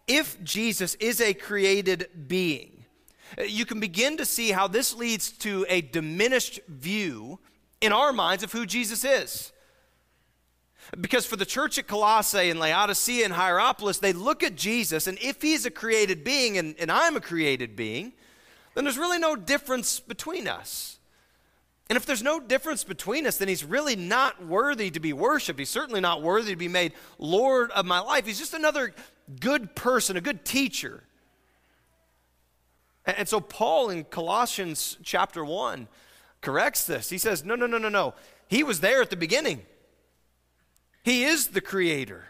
If 0.07 0.41
Jesus 0.43 0.95
is 0.95 1.19
a 1.21 1.33
created 1.33 2.27
being, 2.27 2.85
you 3.45 3.65
can 3.65 3.79
begin 3.79 4.17
to 4.17 4.25
see 4.25 4.51
how 4.51 4.67
this 4.67 4.93
leads 4.95 5.31
to 5.31 5.65
a 5.67 5.81
diminished 5.81 6.59
view 6.67 7.39
in 7.81 7.91
our 7.91 8.13
minds 8.13 8.43
of 8.43 8.51
who 8.51 8.65
Jesus 8.65 9.03
is. 9.03 9.51
Because 11.01 11.25
for 11.25 11.35
the 11.35 11.45
church 11.45 11.79
at 11.79 11.87
Colossae 11.87 12.49
and 12.49 12.59
Laodicea 12.59 13.25
and 13.25 13.33
Hierapolis, 13.33 13.97
they 13.99 14.13
look 14.13 14.43
at 14.43 14.55
Jesus, 14.55 15.07
and 15.07 15.17
if 15.19 15.41
he's 15.41 15.65
a 15.65 15.71
created 15.71 16.23
being 16.23 16.57
and, 16.57 16.75
and 16.79 16.91
I'm 16.91 17.15
a 17.15 17.21
created 17.21 17.75
being, 17.75 18.13
then 18.75 18.83
there's 18.83 18.97
really 18.97 19.17
no 19.17 19.35
difference 19.35 19.99
between 19.99 20.47
us. 20.47 20.99
And 21.89 21.97
if 21.97 22.05
there's 22.05 22.23
no 22.23 22.39
difference 22.39 22.83
between 22.83 23.27
us, 23.27 23.37
then 23.37 23.47
he's 23.47 23.63
really 23.63 23.95
not 23.95 24.43
worthy 24.43 24.89
to 24.89 24.99
be 24.99 25.13
worshiped. 25.13 25.59
He's 25.59 25.69
certainly 25.69 26.01
not 26.01 26.21
worthy 26.21 26.51
to 26.51 26.57
be 26.57 26.67
made 26.67 26.93
Lord 27.19 27.71
of 27.71 27.85
my 27.85 27.99
life. 27.99 28.25
He's 28.25 28.39
just 28.39 28.55
another 28.55 28.93
good 29.39 29.75
person, 29.75 30.17
a 30.17 30.21
good 30.21 30.45
teacher. 30.45 31.03
And, 33.05 33.27
so 33.27 33.39
Paul 33.39 33.89
in 33.89 34.03
Colossians 34.05 34.97
chapter 35.03 35.45
1 35.45 35.87
corrects 36.41 36.85
this. 36.85 37.09
He 37.09 37.17
says, 37.17 37.43
No, 37.43 37.55
no, 37.55 37.67
no, 37.67 37.77
no, 37.77 37.89
no. 37.89 38.13
He 38.47 38.63
was 38.63 38.79
there 38.79 39.01
at 39.01 39.09
the 39.09 39.15
beginning. 39.15 39.61
He 41.03 41.23
is 41.23 41.49
the 41.49 41.61
creator. 41.61 42.25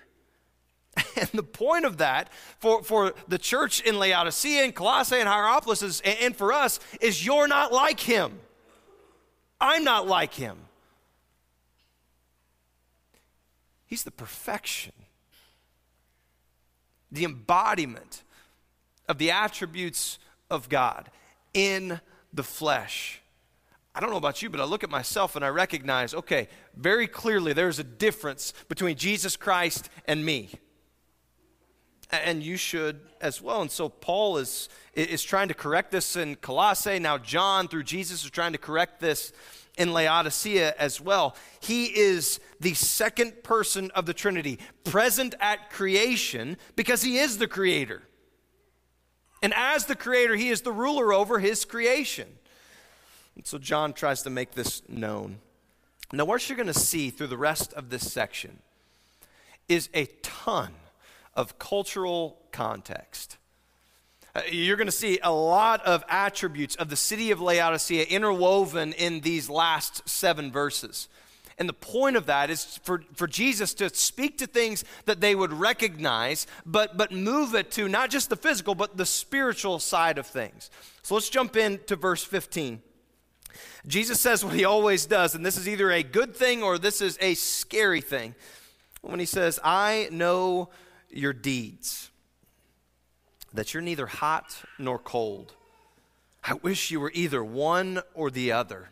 And 1.18 1.30
the 1.34 1.44
point 1.44 1.86
of 1.86 1.98
that 1.98 2.30
for, 2.60 2.84
for 2.84 3.14
the 3.28 3.38
church 3.38 3.82
in 3.82 3.98
Laodicea 3.98 4.64
and 4.64 4.76
Colossae 4.76 5.18
and 5.18 5.30
Hierapolis 5.30 5.82
is, 5.82 6.02
and 6.02 6.36
for 6.36 6.52
us 6.52 6.80
is 7.00 7.26
you're 7.26 7.48
not 7.48 7.72
like 7.72 8.02
him. 8.02 8.40
I'm 9.60 9.86
not 9.86 10.08
like 10.08 10.34
him. 10.34 10.58
He's 13.86 14.04
the 14.04 14.12
perfection, 14.12 14.94
the 17.16 17.26
embodiment 17.26 18.24
of 19.08 19.18
the 19.18 19.32
attributes 19.32 20.20
of 20.50 20.70
God 20.70 21.10
in 21.54 22.00
the 22.34 22.44
flesh. 22.44 23.22
I 23.94 24.02
don't 24.02 24.10
know 24.10 24.18
about 24.18 24.42
you, 24.42 24.50
but 24.50 24.60
I 24.60 24.66
look 24.66 24.84
at 24.84 24.90
myself 24.90 25.36
and 25.38 25.46
I 25.46 25.48
recognize 25.48 26.14
okay, 26.14 26.50
very 26.76 27.08
clearly 27.08 27.54
there's 27.54 27.80
a 27.80 27.84
difference 27.84 28.54
between 28.68 28.98
Jesus 28.98 29.38
Christ 29.38 29.90
and 30.08 30.26
me. 30.26 30.50
And 32.12 32.44
you 32.44 32.56
should 32.58 33.00
as 33.20 33.42
well. 33.42 33.62
And 33.62 33.72
so 33.72 33.90
Paul 33.90 34.38
is, 34.38 34.70
is 34.94 35.24
trying 35.24 35.48
to 35.48 35.54
correct 35.54 35.92
this 35.92 36.16
in 36.16 36.36
Colossae. 36.36 37.00
Now, 37.00 37.18
John, 37.18 37.68
through 37.68 37.84
Jesus, 37.84 38.24
is 38.24 38.30
trying 38.30 38.52
to 38.52 38.60
correct 38.60 39.00
this 39.00 39.34
in 39.78 39.94
Laodicea 39.94 40.74
as 40.78 41.02
well. 41.02 41.36
He 41.60 41.86
is 41.86 42.40
the 42.60 42.74
second 42.74 43.44
person 43.44 43.92
of 43.92 44.06
the 44.06 44.14
Trinity, 44.14 44.60
present 44.84 45.36
at 45.40 45.70
creation 45.70 46.58
because 46.76 47.02
he 47.02 47.18
is 47.18 47.38
the 47.38 47.48
creator. 47.48 48.04
And 49.42 49.54
as 49.54 49.86
the 49.86 49.96
creator, 49.96 50.36
he 50.36 50.50
is 50.50 50.62
the 50.62 50.72
ruler 50.72 51.14
over 51.14 51.40
his 51.40 51.66
creation. 51.66 52.28
And 53.36 53.46
so 53.46 53.58
John 53.58 53.94
tries 53.94 54.24
to 54.24 54.30
make 54.30 54.52
this 54.52 54.82
known. 54.88 55.40
Now, 56.12 56.26
what 56.26 56.48
you're 56.48 56.56
going 56.56 56.68
to 56.68 56.74
see 56.74 57.10
through 57.10 57.28
the 57.28 57.38
rest 57.38 57.74
of 57.74 57.90
this 57.90 58.12
section 58.12 58.60
is 59.68 59.90
a 59.94 60.06
ton 60.22 60.74
of 61.34 61.60
cultural 61.60 62.38
context. 62.52 63.38
Uh, 64.36 64.42
you're 64.52 64.76
going 64.76 64.88
to 64.88 64.92
see 64.92 65.18
a 65.24 65.32
lot 65.32 65.82
of 65.86 66.04
attributes 66.10 66.76
of 66.76 66.90
the 66.90 66.96
city 66.96 67.32
of 67.32 67.40
Laodicea 67.40 68.04
interwoven 68.04 68.92
in 68.94 69.22
these 69.22 69.50
last 69.50 70.08
seven 70.08 70.52
verses. 70.52 71.08
And 71.58 71.70
the 71.70 71.74
point 71.74 72.18
of 72.18 72.26
that 72.26 72.50
is 72.50 72.80
for, 72.84 73.02
for 73.14 73.28
Jesus 73.28 73.74
to 73.76 73.94
speak 73.96 74.40
to 74.40 74.48
things 74.48 74.84
that 75.06 75.22
they 75.22 75.36
would 75.36 75.54
recognize, 75.54 76.48
but, 76.66 76.98
but 76.98 77.14
move 77.14 77.56
it 77.56 77.72
to 77.72 77.88
not 77.88 78.10
just 78.10 78.30
the 78.30 78.36
physical, 78.36 78.76
but 78.76 78.98
the 78.98 79.06
spiritual 79.06 79.80
side 79.80 80.18
of 80.18 80.28
things. 80.28 80.70
So 81.02 81.16
let's 81.16 81.30
jump 81.30 81.56
into 81.56 81.96
verse 81.96 82.24
15. 82.24 82.82
Jesus 83.88 84.20
says 84.20 84.44
what 84.44 84.54
he 84.54 84.66
always 84.66 85.06
does, 85.06 85.34
and 85.34 85.46
this 85.46 85.58
is 85.58 85.70
either 85.70 85.92
a 85.92 86.04
good 86.04 86.36
thing 86.36 86.62
or 86.62 86.78
this 86.78 87.00
is 87.00 87.18
a 87.22 87.36
scary 87.36 88.02
thing. 88.02 88.36
When 89.02 89.22
he 89.22 89.26
says, 89.26 89.60
I 89.64 90.10
know 90.12 90.72
your 91.10 91.32
deeds, 91.32 92.05
that 93.56 93.74
you're 93.74 93.82
neither 93.82 94.08
hot 94.08 94.64
nor 94.78 95.00
cold. 95.00 95.54
I 96.44 96.54
wish 96.54 96.92
you 96.92 97.00
were 97.00 97.12
either 97.14 97.44
one 97.44 98.02
or 98.14 98.30
the 98.30 98.52
other. 98.52 98.90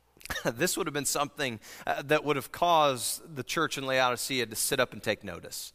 this 0.44 0.76
would 0.76 0.86
have 0.86 0.94
been 0.94 1.04
something 1.04 1.58
uh, 1.86 2.02
that 2.02 2.24
would 2.24 2.36
have 2.36 2.52
caused 2.52 3.34
the 3.34 3.42
church 3.42 3.76
in 3.76 3.84
Laodicea 3.84 4.46
to 4.46 4.56
sit 4.56 4.78
up 4.78 4.92
and 4.92 5.02
take 5.02 5.24
notice. 5.24 5.72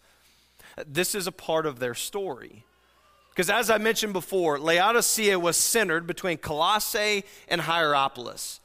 This 0.86 1.16
is 1.16 1.28
a 1.28 1.32
part 1.32 1.66
of 1.66 1.80
their 1.80 1.94
story. 1.94 2.64
Because 3.32 3.50
as 3.50 3.70
I 3.70 3.78
mentioned 3.78 4.14
before, 4.14 4.60
Laodicea 4.60 5.38
was 5.38 5.58
centered 5.58 6.08
between 6.08 6.38
Colossae 6.38 7.24
and 7.48 7.62
Hierapolis. 7.62 8.60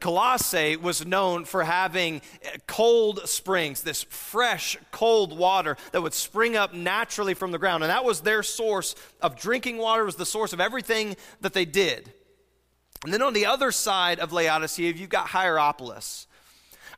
Colossae 0.00 0.76
was 0.76 1.06
known 1.06 1.44
for 1.44 1.64
having 1.64 2.22
cold 2.66 3.28
springs, 3.28 3.82
this 3.82 4.02
fresh, 4.04 4.76
cold 4.90 5.36
water 5.36 5.76
that 5.92 6.02
would 6.02 6.14
spring 6.14 6.56
up 6.56 6.74
naturally 6.74 7.34
from 7.34 7.52
the 7.52 7.58
ground. 7.58 7.82
And 7.82 7.90
that 7.90 8.04
was 8.04 8.20
their 8.20 8.42
source 8.42 8.94
of 9.20 9.36
drinking 9.36 9.78
water, 9.78 10.04
was 10.04 10.16
the 10.16 10.26
source 10.26 10.52
of 10.52 10.60
everything 10.60 11.16
that 11.40 11.52
they 11.52 11.64
did. 11.64 12.12
And 13.04 13.12
then 13.12 13.22
on 13.22 13.34
the 13.34 13.46
other 13.46 13.70
side 13.70 14.18
of 14.18 14.32
Laodicea, 14.32 14.92
you've 14.92 15.10
got 15.10 15.28
Hierapolis. 15.28 16.26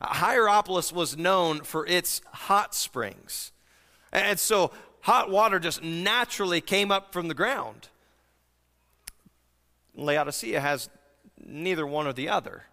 Uh, 0.01 0.07
Hierapolis 0.07 0.91
was 0.91 1.17
known 1.17 1.61
for 1.61 1.85
its 1.85 2.21
hot 2.31 2.73
springs. 2.73 3.51
And 4.11 4.39
so 4.39 4.71
hot 5.01 5.29
water 5.29 5.59
just 5.59 5.83
naturally 5.83 6.61
came 6.61 6.91
up 6.91 7.13
from 7.13 7.27
the 7.27 7.33
ground. 7.33 7.89
Laodicea 9.95 10.59
has 10.59 10.89
neither 11.37 11.85
one 11.85 12.07
or 12.07 12.13
the 12.13 12.29
other. 12.29 12.63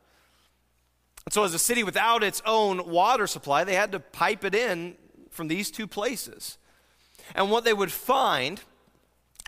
And 1.26 1.33
so, 1.33 1.45
as 1.45 1.54
a 1.54 1.59
city 1.59 1.83
without 1.83 2.23
its 2.23 2.40
own 2.47 2.88
water 2.88 3.26
supply, 3.26 3.64
they 3.64 3.75
had 3.75 3.92
to 3.92 4.00
pipe 4.00 4.45
it 4.45 4.54
in 4.54 4.97
from 5.30 5.49
these 5.49 5.71
two 5.71 5.87
places. 5.87 6.56
And 7.35 7.50
what 7.50 7.64
they 7.64 7.75
would 7.75 7.92
find 7.92 8.61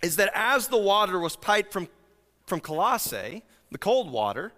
is 0.03 0.17
that 0.17 0.31
as 0.35 0.69
the 0.69 0.77
water 0.77 1.19
was 1.19 1.37
piped 1.37 1.73
from, 1.73 1.89
from 2.47 2.61
Colossae, 2.61 3.43
the 3.71 3.79
cold 3.79 4.11
water, 4.11 4.53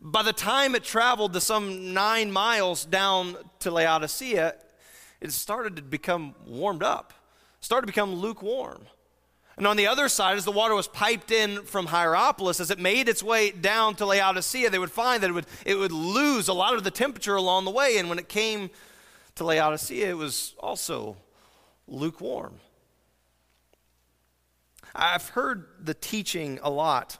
by 0.00 0.22
the 0.22 0.32
time 0.32 0.74
it 0.74 0.84
traveled 0.84 1.32
to 1.32 1.40
some 1.40 1.94
nine 1.94 2.30
miles 2.30 2.84
down 2.84 3.36
to 3.60 3.70
Laodicea, 3.70 4.54
it 5.20 5.32
started 5.32 5.76
to 5.76 5.82
become 5.82 6.34
warmed 6.46 6.82
up 6.82 7.12
started 7.64 7.86
to 7.86 7.92
become 7.92 8.14
lukewarm. 8.14 8.82
And 9.56 9.66
on 9.66 9.76
the 9.76 9.86
other 9.86 10.08
side, 10.08 10.36
as 10.36 10.44
the 10.44 10.50
water 10.50 10.74
was 10.74 10.88
piped 10.88 11.30
in 11.30 11.62
from 11.62 11.86
Hierapolis, 11.86 12.58
as 12.58 12.70
it 12.70 12.78
made 12.78 13.08
its 13.08 13.22
way 13.22 13.50
down 13.52 13.94
to 13.96 14.06
Laodicea, 14.06 14.70
they 14.70 14.78
would 14.78 14.90
find 14.90 15.22
that 15.22 15.30
it 15.30 15.32
would, 15.32 15.46
it 15.64 15.76
would 15.76 15.92
lose 15.92 16.48
a 16.48 16.52
lot 16.52 16.74
of 16.74 16.82
the 16.82 16.90
temperature 16.90 17.36
along 17.36 17.64
the 17.64 17.70
way. 17.70 17.98
And 17.98 18.08
when 18.08 18.18
it 18.18 18.28
came 18.28 18.70
to 19.36 19.44
Laodicea, 19.44 20.10
it 20.10 20.16
was 20.16 20.54
also 20.58 21.16
lukewarm. 21.86 22.54
I've 24.94 25.30
heard 25.30 25.66
the 25.80 25.94
teaching 25.94 26.58
a 26.62 26.70
lot 26.70 27.18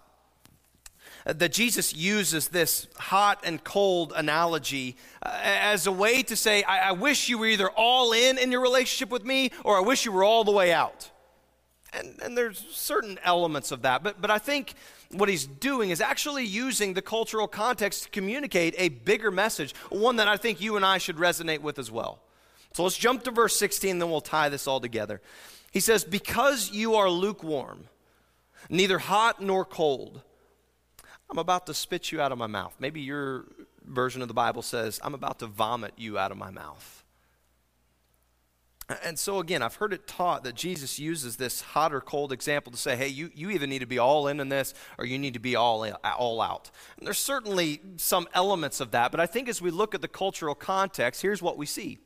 that 1.24 1.52
Jesus 1.52 1.94
uses 1.94 2.48
this 2.48 2.86
hot 2.96 3.40
and 3.44 3.62
cold 3.64 4.12
analogy 4.14 4.96
uh, 5.22 5.38
as 5.42 5.86
a 5.86 5.92
way 5.92 6.22
to 6.22 6.36
say, 6.36 6.62
I, 6.64 6.90
I 6.90 6.92
wish 6.92 7.28
you 7.28 7.38
were 7.38 7.46
either 7.46 7.70
all 7.70 8.12
in 8.12 8.38
in 8.38 8.52
your 8.52 8.60
relationship 8.60 9.10
with 9.10 9.24
me 9.24 9.50
or 9.64 9.78
I 9.78 9.80
wish 9.80 10.04
you 10.04 10.12
were 10.12 10.24
all 10.24 10.44
the 10.44 10.52
way 10.52 10.72
out. 10.72 11.10
And, 11.96 12.20
and 12.22 12.36
there's 12.36 12.58
certain 12.70 13.18
elements 13.24 13.70
of 13.70 13.82
that. 13.82 14.02
But, 14.02 14.20
but 14.20 14.30
I 14.30 14.38
think 14.38 14.74
what 15.10 15.28
he's 15.28 15.46
doing 15.46 15.90
is 15.90 16.00
actually 16.00 16.44
using 16.44 16.94
the 16.94 17.02
cultural 17.02 17.46
context 17.46 18.04
to 18.04 18.08
communicate 18.10 18.74
a 18.78 18.88
bigger 18.88 19.30
message, 19.30 19.74
one 19.90 20.16
that 20.16 20.28
I 20.28 20.36
think 20.36 20.60
you 20.60 20.76
and 20.76 20.84
I 20.84 20.98
should 20.98 21.16
resonate 21.16 21.60
with 21.60 21.78
as 21.78 21.90
well. 21.90 22.20
So 22.72 22.82
let's 22.82 22.98
jump 22.98 23.22
to 23.24 23.30
verse 23.30 23.56
16, 23.56 23.98
then 23.98 24.10
we'll 24.10 24.20
tie 24.20 24.48
this 24.48 24.66
all 24.66 24.80
together. 24.80 25.20
He 25.70 25.80
says, 25.80 26.04
Because 26.04 26.72
you 26.72 26.96
are 26.96 27.08
lukewarm, 27.08 27.84
neither 28.68 28.98
hot 28.98 29.40
nor 29.40 29.64
cold, 29.64 30.22
I'm 31.30 31.38
about 31.38 31.66
to 31.66 31.74
spit 31.74 32.10
you 32.12 32.20
out 32.20 32.32
of 32.32 32.38
my 32.38 32.46
mouth. 32.46 32.74
Maybe 32.78 33.00
your 33.00 33.44
version 33.84 34.22
of 34.22 34.28
the 34.28 34.34
Bible 34.34 34.62
says, 34.62 35.00
I'm 35.02 35.14
about 35.14 35.38
to 35.40 35.46
vomit 35.46 35.94
you 35.96 36.18
out 36.18 36.32
of 36.32 36.36
my 36.36 36.50
mouth. 36.50 37.03
And 39.02 39.18
so, 39.18 39.38
again, 39.38 39.62
I've 39.62 39.76
heard 39.76 39.94
it 39.94 40.06
taught 40.06 40.44
that 40.44 40.54
Jesus 40.54 40.98
uses 40.98 41.36
this 41.36 41.62
hot 41.62 41.94
or 41.94 42.02
cold 42.02 42.32
example 42.32 42.70
to 42.70 42.76
say, 42.76 42.96
hey, 42.96 43.08
you, 43.08 43.30
you 43.34 43.48
either 43.48 43.66
need 43.66 43.78
to 43.78 43.86
be 43.86 43.98
all 43.98 44.28
in 44.28 44.40
in 44.40 44.50
this 44.50 44.74
or 44.98 45.06
you 45.06 45.18
need 45.18 45.32
to 45.34 45.40
be 45.40 45.56
all, 45.56 45.84
in, 45.84 45.94
all 46.04 46.42
out. 46.42 46.70
And 46.98 47.06
there's 47.06 47.18
certainly 47.18 47.80
some 47.96 48.28
elements 48.34 48.80
of 48.80 48.90
that, 48.90 49.10
but 49.10 49.20
I 49.20 49.26
think 49.26 49.48
as 49.48 49.62
we 49.62 49.70
look 49.70 49.94
at 49.94 50.02
the 50.02 50.08
cultural 50.08 50.54
context, 50.54 51.22
here's 51.22 51.40
what 51.40 51.56
we 51.56 51.66
see 51.66 51.98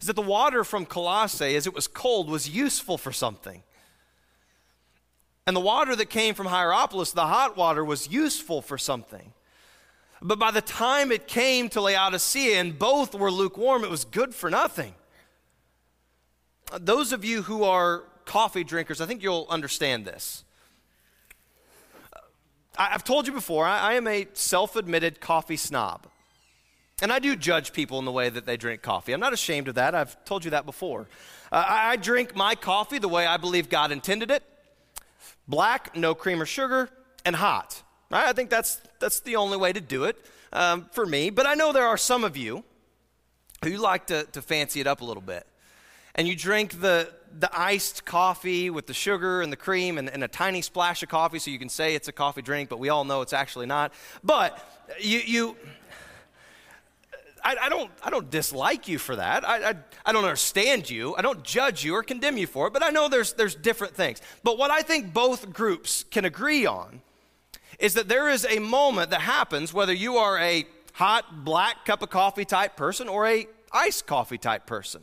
is 0.00 0.06
that 0.06 0.16
the 0.16 0.22
water 0.22 0.64
from 0.64 0.84
Colossae, 0.84 1.56
as 1.56 1.66
it 1.66 1.74
was 1.74 1.88
cold, 1.88 2.28
was 2.28 2.48
useful 2.48 2.98
for 2.98 3.10
something. 3.10 3.62
And 5.46 5.56
the 5.56 5.60
water 5.60 5.96
that 5.96 6.10
came 6.10 6.34
from 6.34 6.46
Hierapolis, 6.46 7.12
the 7.12 7.26
hot 7.26 7.56
water, 7.56 7.84
was 7.84 8.08
useful 8.08 8.62
for 8.62 8.78
something. 8.78 9.32
But 10.20 10.38
by 10.38 10.52
the 10.52 10.60
time 10.60 11.10
it 11.10 11.26
came 11.26 11.68
to 11.70 11.80
Laodicea 11.80 12.60
and 12.60 12.78
both 12.78 13.14
were 13.14 13.30
lukewarm, 13.30 13.82
it 13.82 13.90
was 13.90 14.04
good 14.04 14.34
for 14.34 14.50
nothing 14.50 14.94
those 16.78 17.12
of 17.12 17.24
you 17.24 17.42
who 17.42 17.64
are 17.64 18.04
coffee 18.24 18.64
drinkers, 18.64 19.00
I 19.00 19.06
think 19.06 19.22
you'll 19.22 19.46
understand 19.50 20.04
this. 20.04 20.44
I've 22.76 23.04
told 23.04 23.26
you 23.26 23.32
before, 23.32 23.66
I, 23.66 23.94
am 23.94 24.06
a 24.06 24.26
self 24.32 24.76
admitted 24.76 25.20
coffee 25.20 25.58
snob. 25.58 26.06
And 27.02 27.12
I 27.12 27.18
do 27.18 27.36
judge 27.36 27.72
people 27.72 27.98
in 27.98 28.04
the 28.04 28.12
way 28.12 28.28
that 28.28 28.46
they 28.46 28.56
drink 28.56 28.80
coffee. 28.80 29.12
I'm 29.12 29.20
not 29.20 29.32
ashamed 29.32 29.68
of 29.68 29.74
that. 29.74 29.94
I've 29.94 30.24
told 30.24 30.44
you 30.44 30.52
that 30.52 30.64
before. 30.64 31.08
Uh, 31.50 31.64
I 31.66 31.96
drink 31.96 32.34
my 32.34 32.54
coffee 32.54 32.98
the 32.98 33.08
way 33.08 33.26
I 33.26 33.36
believe 33.36 33.68
God 33.68 33.92
intended 33.92 34.30
it 34.30 34.42
black, 35.48 35.96
no 35.96 36.14
cream 36.14 36.40
or 36.40 36.46
sugar, 36.46 36.88
and 37.24 37.36
hot. 37.36 37.82
I 38.10 38.32
think 38.32 38.50
that's, 38.50 38.80
that's 39.00 39.20
the 39.20 39.36
only 39.36 39.56
way 39.56 39.72
to 39.72 39.80
do 39.80 40.04
it 40.04 40.16
um, 40.52 40.88
for 40.92 41.04
me. 41.04 41.30
But 41.30 41.46
I 41.46 41.54
know 41.54 41.72
there 41.72 41.86
are 41.86 41.96
some 41.96 42.24
of 42.24 42.36
you 42.36 42.64
who 43.64 43.76
like 43.76 44.06
to, 44.06 44.24
to 44.32 44.42
fancy 44.42 44.80
it 44.80 44.86
up 44.86 45.00
a 45.00 45.04
little 45.04 45.22
bit 45.22 45.46
and 46.14 46.28
you 46.28 46.36
drink 46.36 46.80
the, 46.80 47.08
the 47.38 47.50
iced 47.58 48.04
coffee 48.04 48.70
with 48.70 48.86
the 48.86 48.94
sugar 48.94 49.42
and 49.42 49.52
the 49.52 49.56
cream 49.56 49.98
and, 49.98 50.08
and, 50.10 50.22
a 50.22 50.28
tiny 50.28 50.60
splash 50.60 51.02
of 51.02 51.08
coffee 51.08 51.38
so 51.38 51.50
you 51.50 51.58
can 51.58 51.68
say 51.68 51.94
it's 51.94 52.08
a 52.08 52.12
coffee 52.12 52.42
drink, 52.42 52.68
but 52.68 52.78
we 52.78 52.90
all 52.90 53.04
know 53.04 53.22
it's 53.22 53.32
actually 53.32 53.66
not. 53.66 53.92
But 54.22 54.62
you, 55.00 55.20
you 55.20 55.56
I, 57.44 57.56
I 57.62 57.68
don't, 57.68 57.90
I 58.02 58.10
don't 58.10 58.30
dislike 58.30 58.88
you 58.88 58.98
for 58.98 59.16
that. 59.16 59.46
I, 59.48 59.70
I, 59.70 59.74
I 60.06 60.12
don't 60.12 60.24
understand 60.24 60.88
you. 60.88 61.14
I 61.16 61.22
don't 61.22 61.42
judge 61.42 61.84
you 61.84 61.94
or 61.94 62.02
condemn 62.02 62.36
you 62.36 62.46
for 62.46 62.68
it, 62.68 62.72
but 62.72 62.82
I 62.82 62.90
know 62.90 63.08
there's, 63.08 63.32
there's 63.32 63.54
different 63.54 63.94
things. 63.94 64.20
But 64.42 64.58
what 64.58 64.70
I 64.70 64.82
think 64.82 65.12
both 65.12 65.52
groups 65.52 66.04
can 66.10 66.24
agree 66.24 66.66
on 66.66 67.00
is 67.78 67.94
that 67.94 68.08
there 68.08 68.28
is 68.28 68.46
a 68.48 68.58
moment 68.58 69.10
that 69.10 69.22
happens 69.22 69.72
whether 69.72 69.92
you 69.92 70.16
are 70.16 70.38
a 70.38 70.66
hot 70.92 71.44
black 71.44 71.84
cup 71.84 72.02
of 72.02 72.10
coffee 72.10 72.44
type 72.44 72.76
person 72.76 73.08
or 73.08 73.26
a 73.26 73.46
iced 73.72 74.06
coffee 74.06 74.38
type 74.38 74.66
person 74.66 75.02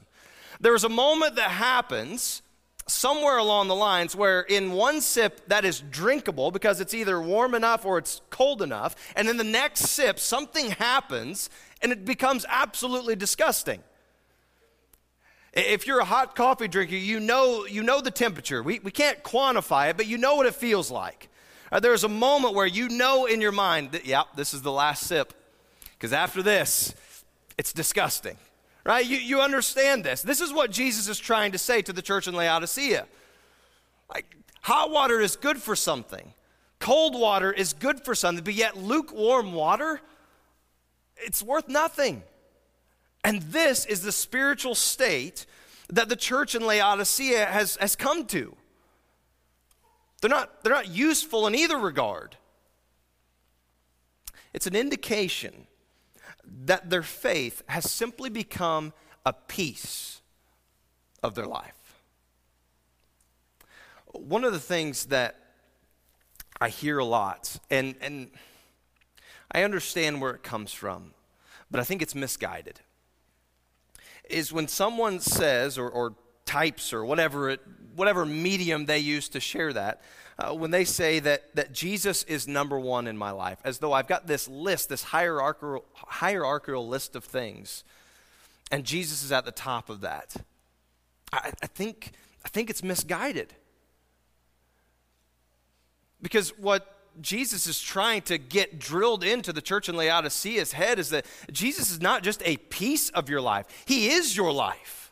there's 0.59 0.83
a 0.83 0.89
moment 0.89 1.35
that 1.35 1.51
happens 1.51 2.41
somewhere 2.87 3.37
along 3.37 3.67
the 3.67 3.75
lines 3.75 4.15
where 4.15 4.41
in 4.41 4.71
one 4.71 4.99
sip 4.99 5.47
that 5.47 5.63
is 5.63 5.81
drinkable 5.91 6.51
because 6.51 6.81
it's 6.81 6.93
either 6.93 7.21
warm 7.21 7.53
enough 7.53 7.85
or 7.85 7.97
it's 7.97 8.21
cold 8.29 8.61
enough, 8.61 8.95
and 9.15 9.29
in 9.29 9.37
the 9.37 9.43
next 9.43 9.81
sip 9.87 10.19
something 10.19 10.71
happens 10.71 11.49
and 11.81 11.91
it 11.91 12.05
becomes 12.05 12.45
absolutely 12.49 13.15
disgusting. 13.15 13.81
If 15.53 15.87
you're 15.87 15.99
a 15.99 16.05
hot 16.05 16.35
coffee 16.35 16.67
drinker, 16.67 16.95
you 16.95 17.19
know, 17.19 17.65
you 17.65 17.81
know 17.81 18.01
the 18.01 18.11
temperature. 18.11 18.61
We, 18.61 18.79
we 18.79 18.91
can't 18.91 19.23
quantify 19.23 19.89
it, 19.89 19.97
but 19.97 20.05
you 20.05 20.17
know 20.17 20.35
what 20.35 20.45
it 20.45 20.55
feels 20.55 20.91
like. 20.91 21.29
Uh, 21.71 21.79
there's 21.79 22.03
a 22.03 22.09
moment 22.09 22.53
where 22.53 22.67
you 22.67 22.89
know 22.89 23.25
in 23.25 23.41
your 23.41 23.51
mind 23.51 23.93
that, 23.93 24.05
yep, 24.05 24.27
this 24.35 24.53
is 24.53 24.61
the 24.61 24.71
last 24.71 25.03
sip. 25.03 25.33
Because 25.93 26.13
after 26.13 26.43
this, 26.43 26.93
it's 27.57 27.73
disgusting. 27.73 28.37
Right? 28.89 29.05
You, 29.05 29.17
you 29.17 29.39
understand 29.39 30.03
this. 30.03 30.23
This 30.23 30.41
is 30.41 30.51
what 30.51 30.71
Jesus 30.71 31.07
is 31.07 31.19
trying 31.19 31.51
to 31.51 31.59
say 31.59 31.83
to 31.83 31.93
the 31.93 32.01
church 32.01 32.27
in 32.27 32.33
Laodicea. 32.33 33.05
Like, 34.11 34.35
hot 34.63 34.89
water 34.89 35.21
is 35.21 35.35
good 35.35 35.61
for 35.61 35.75
something, 35.75 36.33
cold 36.79 37.13
water 37.13 37.51
is 37.51 37.73
good 37.73 38.03
for 38.03 38.15
something, 38.15 38.43
but 38.43 38.55
yet 38.55 38.77
lukewarm 38.77 39.53
water, 39.53 40.01
it's 41.17 41.43
worth 41.43 41.67
nothing. 41.67 42.23
And 43.23 43.43
this 43.43 43.85
is 43.85 44.01
the 44.01 44.11
spiritual 44.11 44.73
state 44.73 45.45
that 45.91 46.09
the 46.09 46.15
church 46.15 46.55
in 46.55 46.65
Laodicea 46.65 47.45
has, 47.45 47.75
has 47.75 47.95
come 47.95 48.25
to. 48.25 48.55
They're 50.19 50.31
not, 50.31 50.63
they're 50.63 50.73
not 50.73 50.87
useful 50.87 51.45
in 51.45 51.53
either 51.53 51.77
regard. 51.77 52.37
It's 54.51 54.65
an 54.65 54.75
indication 54.75 55.67
that 56.65 56.89
their 56.89 57.03
faith 57.03 57.63
has 57.67 57.89
simply 57.89 58.29
become 58.29 58.93
a 59.25 59.33
piece 59.33 60.21
of 61.21 61.35
their 61.35 61.45
life. 61.45 61.99
One 64.13 64.43
of 64.43 64.53
the 64.53 64.59
things 64.59 65.05
that 65.05 65.35
I 66.59 66.69
hear 66.69 66.97
a 66.97 67.05
lot, 67.05 67.57
and, 67.69 67.95
and 68.01 68.31
I 69.51 69.63
understand 69.63 70.21
where 70.21 70.31
it 70.31 70.43
comes 70.43 70.73
from, 70.73 71.13
but 71.71 71.79
I 71.79 71.83
think 71.83 72.01
it's 72.01 72.15
misguided, 72.15 72.79
is 74.29 74.51
when 74.51 74.67
someone 74.67 75.19
says 75.19 75.77
or, 75.77 75.89
or 75.89 76.15
types 76.45 76.93
or 76.93 77.05
whatever, 77.05 77.49
it, 77.51 77.61
whatever 77.95 78.25
medium 78.25 78.85
they 78.85 78.99
use 78.99 79.29
to 79.29 79.39
share 79.39 79.71
that, 79.73 80.01
uh, 80.39 80.53
when 80.53 80.71
they 80.71 80.85
say 80.85 81.19
that, 81.19 81.53
that 81.55 81.73
Jesus 81.73 82.23
is 82.23 82.47
number 82.47 82.79
one 82.79 83.07
in 83.07 83.17
my 83.17 83.31
life, 83.31 83.59
as 83.65 83.79
though 83.79 83.91
I've 83.91 84.07
got 84.07 84.25
this 84.25 84.47
list, 84.47 84.87
this 84.87 85.03
hierarchical, 85.03 85.83
hierarchical 85.93 86.87
list 86.87 87.15
of 87.15 87.25
things, 87.25 87.83
and 88.71 88.85
Jesus 88.85 89.21
is 89.21 89.31
at 89.33 89.43
the 89.43 89.51
top 89.51 89.89
of 89.89 90.01
that. 90.01 90.35
I, 91.33 91.51
I, 91.61 91.67
think, 91.67 92.11
I 92.45 92.49
think 92.49 92.69
it's 92.69 92.83
misguided. 92.83 93.53
Because 96.21 96.57
what 96.57 96.95
Jesus 97.21 97.67
is 97.67 97.81
trying 97.81 98.21
to 98.23 98.37
get 98.37 98.79
drilled 98.79 99.25
into 99.25 99.51
the 99.51 99.61
church 99.61 99.89
in 99.89 99.95
Laodicea's 99.95 100.71
head 100.71 100.99
is 100.99 101.09
that 101.09 101.25
Jesus 101.51 101.91
is 101.91 101.99
not 101.99 102.23
just 102.23 102.41
a 102.45 102.55
piece 102.57 103.09
of 103.09 103.29
your 103.29 103.41
life, 103.41 103.65
He 103.85 104.09
is 104.09 104.37
your 104.37 104.53
life. 104.53 105.08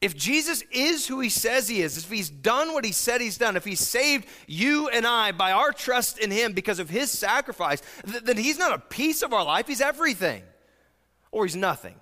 If 0.00 0.16
Jesus 0.16 0.62
is 0.70 1.08
who 1.08 1.18
he 1.18 1.28
says 1.28 1.68
he 1.68 1.82
is, 1.82 1.98
if 1.98 2.10
he's 2.10 2.30
done 2.30 2.72
what 2.72 2.84
he 2.84 2.92
said 2.92 3.20
he's 3.20 3.36
done, 3.36 3.56
if 3.56 3.64
he 3.64 3.74
saved 3.74 4.28
you 4.46 4.88
and 4.88 5.04
I 5.04 5.32
by 5.32 5.50
our 5.50 5.72
trust 5.72 6.18
in 6.18 6.30
him 6.30 6.52
because 6.52 6.78
of 6.78 6.88
his 6.88 7.10
sacrifice, 7.10 7.82
th- 8.08 8.22
then 8.22 8.36
he's 8.36 8.58
not 8.58 8.72
a 8.72 8.78
piece 8.78 9.22
of 9.22 9.32
our 9.32 9.44
life, 9.44 9.66
he's 9.66 9.80
everything. 9.80 10.44
Or 11.32 11.44
he's 11.44 11.56
nothing. 11.56 11.96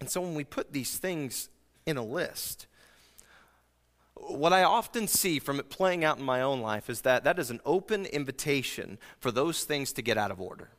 And 0.00 0.08
so 0.08 0.20
when 0.20 0.34
we 0.34 0.44
put 0.44 0.72
these 0.72 0.96
things 0.96 1.48
in 1.84 1.96
a 1.96 2.04
list, 2.04 2.68
what 4.14 4.52
I 4.52 4.62
often 4.62 5.08
see 5.08 5.40
from 5.40 5.58
it 5.58 5.70
playing 5.70 6.04
out 6.04 6.18
in 6.18 6.24
my 6.24 6.40
own 6.42 6.60
life 6.60 6.88
is 6.88 7.00
that 7.00 7.24
that 7.24 7.40
is 7.40 7.50
an 7.50 7.60
open 7.66 8.06
invitation 8.06 8.98
for 9.18 9.32
those 9.32 9.64
things 9.64 9.92
to 9.94 10.02
get 10.02 10.16
out 10.16 10.30
of 10.30 10.40
order. 10.40 10.70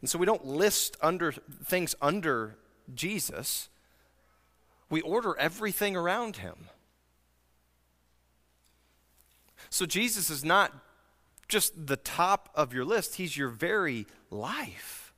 And 0.00 0.08
so 0.08 0.18
we 0.18 0.26
don't 0.26 0.46
list 0.46 0.96
under 1.00 1.32
things 1.32 1.94
under 2.00 2.56
Jesus. 2.94 3.68
We 4.88 5.00
order 5.00 5.36
everything 5.38 5.96
around 5.96 6.36
him. 6.36 6.66
So 9.68 9.86
Jesus 9.86 10.30
is 10.30 10.44
not 10.44 10.72
just 11.48 11.86
the 11.86 11.96
top 11.96 12.48
of 12.54 12.72
your 12.72 12.84
list, 12.84 13.16
he's 13.16 13.36
your 13.36 13.48
very 13.48 14.06
life. 14.30 15.12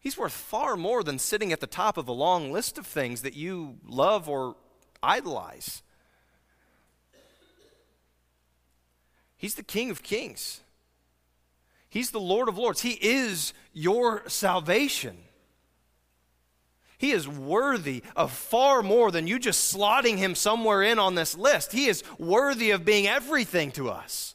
He's 0.00 0.16
worth 0.16 0.32
far 0.32 0.76
more 0.76 1.02
than 1.02 1.18
sitting 1.18 1.52
at 1.52 1.60
the 1.60 1.66
top 1.66 1.96
of 1.96 2.08
a 2.08 2.12
long 2.12 2.52
list 2.52 2.78
of 2.78 2.86
things 2.86 3.22
that 3.22 3.34
you 3.34 3.78
love 3.86 4.28
or 4.28 4.56
idolize. 5.02 5.82
He's 9.36 9.54
the 9.54 9.62
King 9.62 9.90
of 9.90 10.02
Kings. 10.02 10.60
He's 11.90 12.10
the 12.10 12.20
Lord 12.20 12.48
of 12.48 12.58
Lords. 12.58 12.82
He 12.82 12.92
is 12.92 13.54
your 13.72 14.22
salvation. 14.28 15.16
He 16.98 17.12
is 17.12 17.28
worthy 17.28 18.02
of 18.16 18.32
far 18.32 18.82
more 18.82 19.10
than 19.10 19.26
you 19.26 19.38
just 19.38 19.74
slotting 19.74 20.18
him 20.18 20.34
somewhere 20.34 20.82
in 20.82 20.98
on 20.98 21.14
this 21.14 21.36
list. 21.36 21.72
He 21.72 21.86
is 21.86 22.02
worthy 22.18 22.72
of 22.72 22.84
being 22.84 23.06
everything 23.06 23.70
to 23.72 23.88
us. 23.88 24.34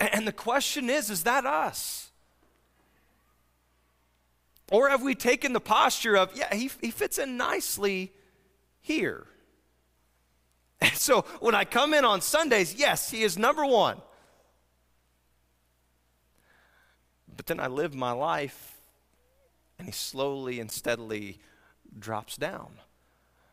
And 0.00 0.26
the 0.26 0.32
question 0.32 0.90
is 0.90 1.08
is 1.08 1.22
that 1.22 1.46
us? 1.46 2.10
Or 4.70 4.88
have 4.88 5.02
we 5.02 5.14
taken 5.14 5.52
the 5.52 5.60
posture 5.60 6.16
of, 6.16 6.36
yeah, 6.36 6.54
he, 6.54 6.70
he 6.80 6.90
fits 6.90 7.18
in 7.18 7.36
nicely 7.36 8.12
here? 8.80 9.26
And 10.80 10.92
so 10.94 11.22
when 11.40 11.54
I 11.54 11.64
come 11.64 11.94
in 11.94 12.04
on 12.04 12.20
Sundays, 12.20 12.74
yes, 12.74 13.10
he 13.10 13.22
is 13.22 13.38
number 13.38 13.64
one. 13.64 14.00
But 17.40 17.46
then 17.46 17.58
I 17.58 17.68
live 17.68 17.94
my 17.94 18.12
life 18.12 18.82
and 19.78 19.86
he 19.86 19.92
slowly 19.92 20.60
and 20.60 20.70
steadily 20.70 21.38
drops 21.98 22.36
down. 22.36 22.72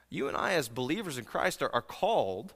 You 0.10 0.28
and 0.28 0.36
I, 0.36 0.56
as 0.56 0.68
believers 0.68 1.18
in 1.18 1.24
Christ, 1.24 1.62
are, 1.62 1.74
are 1.74 1.82
called 1.82 2.54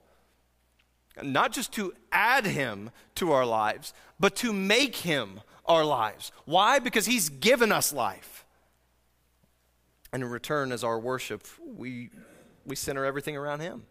not 1.22 1.52
just 1.52 1.72
to 1.72 1.94
add 2.12 2.44
him 2.44 2.90
to 3.14 3.32
our 3.32 3.46
lives, 3.46 3.94
but 4.20 4.36
to 4.36 4.52
make 4.52 4.96
him 4.96 5.40
our 5.64 5.86
lives. 5.86 6.32
Why? 6.44 6.78
Because 6.80 7.06
he's 7.06 7.30
given 7.30 7.72
us 7.72 7.94
life. 7.94 8.44
And 10.12 10.22
in 10.22 10.28
return, 10.28 10.70
as 10.70 10.84
our 10.84 10.98
worship, 10.98 11.46
we, 11.64 12.10
we 12.66 12.76
center 12.76 13.06
everything 13.06 13.38
around 13.38 13.60
him. 13.60 13.84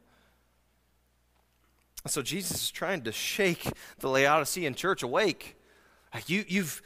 So 2.06 2.22
Jesus 2.22 2.66
is 2.66 2.70
trying 2.70 3.02
to 3.02 3.12
shake 3.12 3.68
the 3.98 4.10
Laodicean 4.10 4.76
church 4.76 5.02
awake. 5.02 5.58
You, 6.28 6.46
you've, 6.48 6.84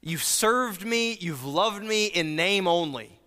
You've 0.00 0.22
served 0.22 0.84
me, 0.84 1.14
you've 1.14 1.44
loved 1.44 1.82
me 1.82 2.06
in 2.06 2.36
name 2.36 2.66
only. 2.66 3.18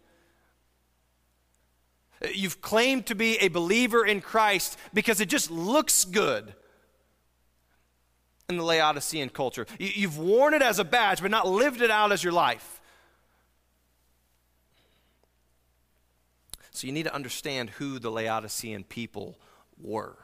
You've 2.34 2.62
claimed 2.62 3.08
to 3.08 3.16
be 3.16 3.38
a 3.38 3.48
believer 3.48 4.06
in 4.06 4.22
Christ 4.22 4.78
because 4.94 5.22
it 5.22 5.30
just 5.30 5.50
looks 5.50 6.06
good 6.06 6.54
in 8.48 8.58
the 8.58 8.64
Laodicean 8.64 9.30
culture. 9.30 9.66
You've 9.80 10.18
worn 10.18 10.54
it 10.54 10.62
as 10.62 10.78
a 10.78 10.84
badge, 10.84 11.22
but 11.22 11.32
not 11.32 11.48
lived 11.48 11.82
it 11.82 11.90
out 11.90 12.12
as 12.12 12.24
your 12.24 12.34
life. 12.34 12.82
So 16.72 16.88
you 16.88 16.94
need 16.94 17.04
to 17.04 17.14
understand 17.14 17.72
who 17.72 18.00
the 18.00 18.12
Laodicean 18.12 18.84
people 18.84 19.38
were 19.80 20.18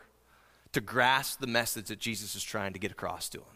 to 0.73 0.81
grasp 0.81 1.39
the 1.39 1.47
message 1.47 1.87
that 1.87 1.99
Jesus 1.99 2.35
is 2.35 2.43
trying 2.43 2.73
to 2.73 2.79
get 2.79 2.91
across 2.91 3.29
to 3.29 3.39
them. 3.39 3.47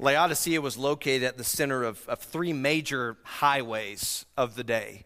Laodicea 0.00 0.60
was 0.60 0.78
located 0.78 1.24
at 1.24 1.36
the 1.36 1.44
center 1.44 1.84
of, 1.84 2.08
of 2.08 2.20
three 2.20 2.52
major 2.52 3.18
highways 3.22 4.24
of 4.36 4.54
the 4.54 4.64
day. 4.64 5.04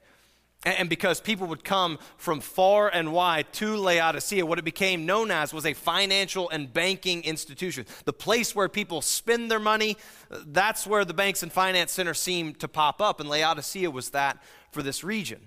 And 0.64 0.88
because 0.88 1.20
people 1.20 1.46
would 1.48 1.62
come 1.62 1.98
from 2.16 2.40
far 2.40 2.88
and 2.88 3.12
wide 3.12 3.52
to 3.54 3.76
Laodicea, 3.76 4.46
what 4.46 4.58
it 4.58 4.64
became 4.64 5.04
known 5.04 5.30
as 5.30 5.52
was 5.52 5.66
a 5.66 5.74
financial 5.74 6.48
and 6.48 6.72
banking 6.72 7.22
institution. 7.24 7.84
The 8.06 8.14
place 8.14 8.54
where 8.54 8.68
people 8.70 9.02
spend 9.02 9.50
their 9.50 9.58
money, 9.58 9.98
that's 10.30 10.86
where 10.86 11.04
the 11.04 11.12
banks 11.12 11.42
and 11.42 11.52
finance 11.52 11.92
center 11.92 12.14
seemed 12.14 12.60
to 12.60 12.68
pop 12.68 13.02
up. 13.02 13.20
And 13.20 13.28
Laodicea 13.28 13.90
was 13.90 14.10
that 14.10 14.42
for 14.70 14.82
this 14.82 15.04
region. 15.04 15.40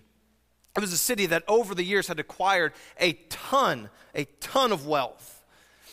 It 0.76 0.82
was 0.82 0.94
a 0.94 0.98
city 0.98 1.26
that 1.28 1.44
over 1.48 1.74
the 1.74 1.84
years 1.84 2.08
had 2.08 2.20
acquired 2.20 2.74
a 3.00 3.14
ton, 3.30 3.90
a 4.14 4.26
ton 4.26 4.72
of 4.72 4.86
wealth. 4.86 5.37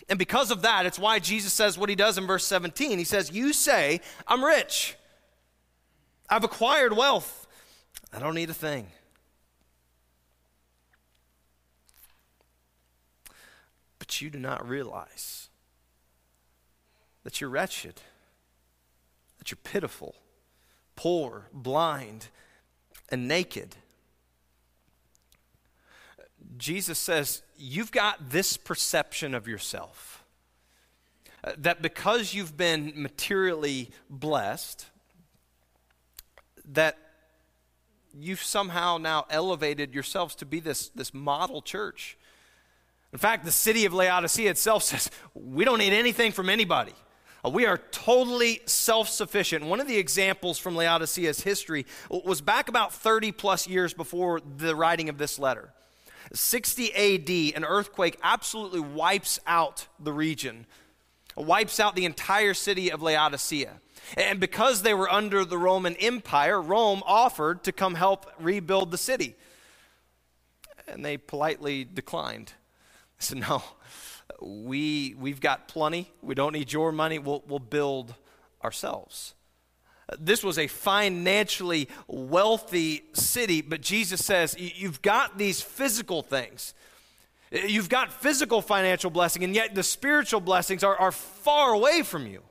And 0.09 0.19
because 0.19 0.51
of 0.51 0.63
that, 0.63 0.87
it's 0.87 0.99
why 0.99 1.19
Jesus 1.19 1.53
says 1.53 1.79
what 1.79 1.89
he 1.89 1.95
does 1.95 2.19
in 2.19 2.27
verse 2.27 2.45
17. 2.45 2.99
He 2.99 3.05
says, 3.05 3.33
You 3.33 3.53
say, 3.53 4.01
I'm 4.27 4.45
rich, 4.45 4.97
I've 6.29 6.45
acquired 6.45 6.95
wealth, 6.97 7.47
I 8.13 8.19
don't 8.19 8.35
need 8.35 8.51
a 8.51 8.55
thing. 8.55 8.89
But 13.99 14.21
you 14.21 14.29
do 14.29 14.39
not 14.39 14.69
realize 14.69 15.49
that 17.23 17.41
you're 17.41 17.49
wretched, 17.49 18.03
that 19.39 19.51
you're 19.51 19.59
pitiful, 19.65 20.15
poor, 20.95 21.49
blind, 21.53 22.29
and 23.09 23.27
naked. 23.27 23.77
Jesus 26.59 26.99
says, 26.99 27.43
You've 27.57 27.93
got 27.93 28.31
this 28.31 28.57
perception 28.57 29.35
of 29.35 29.47
yourself 29.47 30.25
uh, 31.43 31.53
that 31.59 31.83
because 31.83 32.35
you've 32.35 32.57
been 32.57 32.93
materially 32.97 33.91
blessed, 34.09 34.87
that 36.73 36.99
you've 38.19 38.43
somehow 38.43 38.99
now 38.99 39.27
elevated 39.31 39.95
yourselves 39.95 40.35
to 40.37 40.47
be 40.47 40.61
this, 40.61 40.89
this 40.91 41.13
model 41.13 41.63
church. 41.63 42.17
In 43.13 43.19
fact, 43.19 43.45
the 43.45 43.53
city 43.53 43.85
of 43.85 43.95
Laodicea 43.95 44.51
itself 44.51 44.83
says, 44.85 45.11
We 45.35 45.65
don't 45.65 45.79
need 45.79 45.93
anything 45.93 46.33
from 46.33 46.49
anybody. 46.49 46.95
Uh, 47.45 47.51
we 47.51 47.67
are 47.67 47.79
totally 47.91 48.61
self 48.67 49.09
sufficient. 49.09 49.65
One 49.65 49.81
of 49.81 49.87
the 49.87 49.97
examples 49.97 50.59
from 50.59 50.75
Laodicea's 50.75 51.41
history 51.41 51.87
was 52.11 52.41
back 52.41 52.69
about 52.69 52.93
30 52.93 53.33
plus 53.33 53.69
years 53.69 53.93
before 53.93 54.41
the 54.41 54.75
writing 54.75 55.09
of 55.09 55.19
this 55.19 55.39
letter. 55.39 55.73
60 56.35 56.95
AD, 56.95 57.57
an 57.57 57.65
earthquake 57.65 58.19
absolutely 58.23 58.81
wipes 58.81 59.39
out 59.47 59.87
the 59.99 60.13
region, 60.13 60.67
wipes 61.37 61.81
out 61.81 61.97
the 61.97 62.05
entire 62.05 62.55
city 62.55 62.91
of 62.91 63.03
Laodicea. 63.03 63.81
And 64.17 64.39
because 64.39 64.83
they 64.83 64.95
were 64.95 65.11
under 65.11 65.45
the 65.45 65.59
Roman 65.59 65.97
Empire, 65.97 66.61
Rome 66.61 67.03
offered 67.07 67.65
to 67.65 67.73
come 67.73 67.95
help 67.95 68.31
rebuild 68.39 68.91
the 68.91 68.99
city. 68.99 69.35
And 70.87 71.05
they 71.05 71.17
politely 71.17 71.85
declined. 71.85 72.49
They 73.19 73.25
said, 73.25 73.39
No, 73.39 73.63
we, 74.41 75.15
we've 75.19 75.41
got 75.41 75.69
plenty. 75.69 76.11
We 76.23 76.35
don't 76.35 76.53
need 76.53 76.73
your 76.73 76.93
money. 76.93 77.19
We'll, 77.19 77.43
we'll 77.47 77.59
build 77.59 78.15
ourselves. 78.63 79.34
This 80.19 80.45
was 80.45 80.59
a 80.59 80.67
financially 80.67 81.89
wealthy 82.07 83.05
city, 83.15 83.63
but 83.63 83.81
Jesus 83.81 84.25
says, 84.25 84.57
You've 84.59 85.03
got 85.03 85.39
these 85.39 85.61
physical 85.61 86.23
things. 86.23 86.75
You've 87.51 87.89
got 87.89 88.13
physical 88.13 88.61
financial 88.61 89.11
blessing, 89.11 89.45
and 89.45 89.55
yet 89.55 89.75
the 89.75 89.83
spiritual 89.83 90.41
blessings 90.41 90.83
are, 90.83 90.97
are 90.97 91.13
far 91.13 91.73
away 91.73 92.03
from 92.03 92.27
you. 92.27 92.43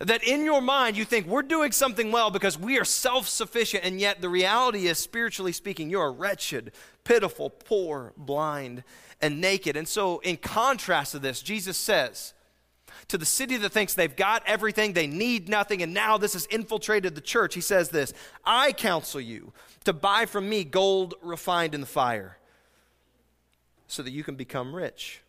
That 0.00 0.22
in 0.22 0.44
your 0.44 0.60
mind, 0.60 0.96
you 0.96 1.04
think 1.04 1.26
we're 1.26 1.42
doing 1.42 1.72
something 1.72 2.12
well 2.12 2.30
because 2.30 2.56
we 2.56 2.78
are 2.78 2.84
self 2.84 3.26
sufficient, 3.26 3.84
and 3.84 4.00
yet 4.00 4.20
the 4.20 4.28
reality 4.28 4.86
is, 4.86 4.98
spiritually 4.98 5.52
speaking, 5.52 5.90
you 5.90 5.98
are 5.98 6.12
wretched, 6.12 6.70
pitiful, 7.02 7.50
poor, 7.50 8.12
blind, 8.16 8.84
and 9.20 9.40
naked. 9.40 9.76
And 9.76 9.88
so, 9.88 10.20
in 10.20 10.36
contrast 10.36 11.12
to 11.12 11.18
this, 11.18 11.42
Jesus 11.42 11.76
says, 11.76 12.32
to 13.08 13.16
the 13.16 13.26
city 13.26 13.56
that 13.56 13.72
thinks 13.72 13.94
they've 13.94 14.14
got 14.14 14.42
everything, 14.46 14.92
they 14.92 15.06
need 15.06 15.48
nothing, 15.48 15.82
and 15.82 15.94
now 15.94 16.18
this 16.18 16.34
has 16.34 16.46
infiltrated 16.46 17.14
the 17.14 17.20
church, 17.20 17.54
he 17.54 17.60
says 17.60 17.88
this 17.88 18.12
I 18.44 18.72
counsel 18.72 19.20
you 19.20 19.52
to 19.84 19.92
buy 19.92 20.26
from 20.26 20.48
me 20.48 20.64
gold 20.64 21.14
refined 21.22 21.74
in 21.74 21.80
the 21.80 21.86
fire 21.86 22.36
so 23.86 24.02
that 24.02 24.10
you 24.10 24.22
can 24.22 24.34
become 24.34 24.74
rich. 24.74 25.22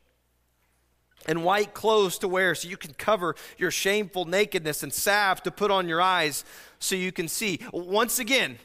And 1.28 1.44
white 1.44 1.74
clothes 1.74 2.18
to 2.20 2.28
wear 2.28 2.56
so 2.56 2.68
you 2.68 2.78
can 2.78 2.94
cover 2.94 3.36
your 3.58 3.72
shameful 3.72 4.26
nakedness, 4.26 4.84
and 4.84 4.94
salve 4.94 5.44
to 5.44 5.52
put 5.52 5.72
on 5.72 5.88
your 5.88 6.02
eyes 6.02 6.44
so 6.80 6.96
you 6.96 7.12
can 7.12 7.28
see. 7.28 7.60
Once 7.72 8.20
again, 8.20 8.58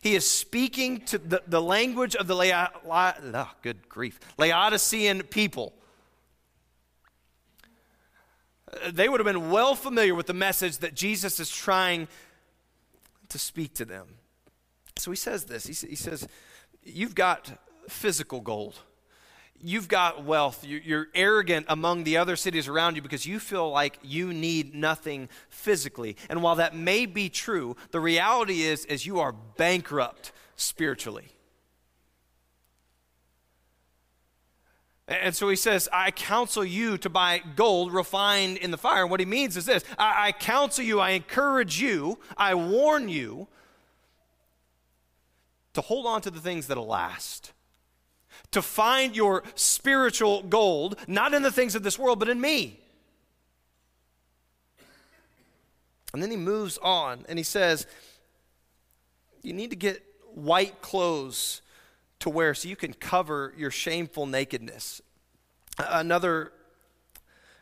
he 0.00 0.14
is 0.14 0.28
speaking 0.28 1.00
to 1.06 1.18
the, 1.18 1.42
the 1.46 1.62
language 1.62 2.14
of 2.16 2.26
the 2.26 2.34
La- 2.34 2.68
La- 2.84 3.14
oh, 3.34 3.50
good 3.62 3.88
grief, 3.88 4.20
Laodicean 4.36 5.22
people 5.24 5.72
they 8.90 9.08
would 9.08 9.20
have 9.20 9.26
been 9.26 9.50
well 9.50 9.74
familiar 9.74 10.14
with 10.14 10.26
the 10.26 10.34
message 10.34 10.78
that 10.78 10.94
Jesus 10.94 11.40
is 11.40 11.50
trying 11.50 12.08
to 13.28 13.38
speak 13.38 13.74
to 13.74 13.84
them. 13.84 14.06
So 14.96 15.10
he 15.10 15.16
says 15.16 15.44
this 15.44 15.66
He, 15.66 15.94
says, 15.94 16.26
You've 16.82 17.14
got 17.14 17.58
physical 17.88 18.40
gold. 18.40 18.78
You've 19.60 19.88
got 19.88 20.24
wealth. 20.24 20.64
You're 20.64 21.08
arrogant 21.16 21.66
among 21.68 22.04
the 22.04 22.16
other 22.16 22.36
cities 22.36 22.68
around 22.68 22.94
you 22.94 23.02
because 23.02 23.26
you 23.26 23.40
feel 23.40 23.68
like 23.70 23.98
you 24.02 24.32
need 24.32 24.72
nothing 24.72 25.28
physically. 25.48 26.16
And 26.28 26.44
while 26.44 26.54
that 26.56 26.76
may 26.76 27.06
be 27.06 27.28
true, 27.28 27.76
the 27.90 27.98
reality 27.98 28.62
is, 28.62 28.84
is 28.84 29.04
you 29.04 29.18
are 29.18 29.32
bankrupt 29.32 30.30
spiritually. 30.54 31.32
And 35.08 35.34
so 35.34 35.48
he 35.48 35.56
says, 35.56 35.88
I 35.90 36.10
counsel 36.10 36.62
you 36.62 36.98
to 36.98 37.08
buy 37.08 37.40
gold 37.56 37.94
refined 37.94 38.58
in 38.58 38.70
the 38.70 38.76
fire. 38.76 39.02
And 39.02 39.10
what 39.10 39.20
he 39.20 39.26
means 39.26 39.56
is 39.56 39.64
this 39.64 39.82
I, 39.98 40.28
I, 40.28 40.32
counsel 40.32 40.84
you, 40.84 41.00
I 41.00 41.10
encourage 41.10 41.80
you, 41.80 42.18
I 42.36 42.54
warn 42.54 43.08
you 43.08 43.48
to 45.72 45.80
hold 45.80 46.06
on 46.06 46.20
to 46.22 46.30
the 46.30 46.40
things 46.40 46.66
that'll 46.66 46.86
last. 46.86 47.52
To 48.52 48.60
find 48.60 49.16
your 49.16 49.42
spiritual 49.54 50.42
gold, 50.42 50.96
not 51.06 51.32
in 51.32 51.42
the 51.42 51.50
things 51.50 51.74
of 51.74 51.82
this 51.82 51.98
world, 51.98 52.18
but 52.18 52.28
in 52.28 52.40
me. 52.40 52.78
And 56.12 56.22
then 56.22 56.30
he 56.30 56.36
moves 56.36 56.78
on 56.78 57.24
and 57.28 57.38
he 57.38 57.42
says, 57.42 57.86
you 59.42 59.54
need 59.54 59.70
to 59.70 59.76
get 59.76 60.02
white 60.34 60.82
clothes 60.82 61.62
to 62.20 62.30
wear 62.30 62.54
so 62.54 62.68
you 62.68 62.76
can 62.76 62.92
cover 62.92 63.52
your 63.56 63.70
shameful 63.70 64.26
nakedness. 64.26 65.00
Another, 65.78 66.52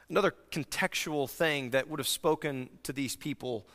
another 0.09 0.35
contextual 0.51 1.29
thing 1.29 1.71
that 1.71 1.89
would 1.89 2.01
have 2.01 2.09
spoken 2.09 2.71
to 2.83 2.93
these 2.93 3.17
people 3.17 3.67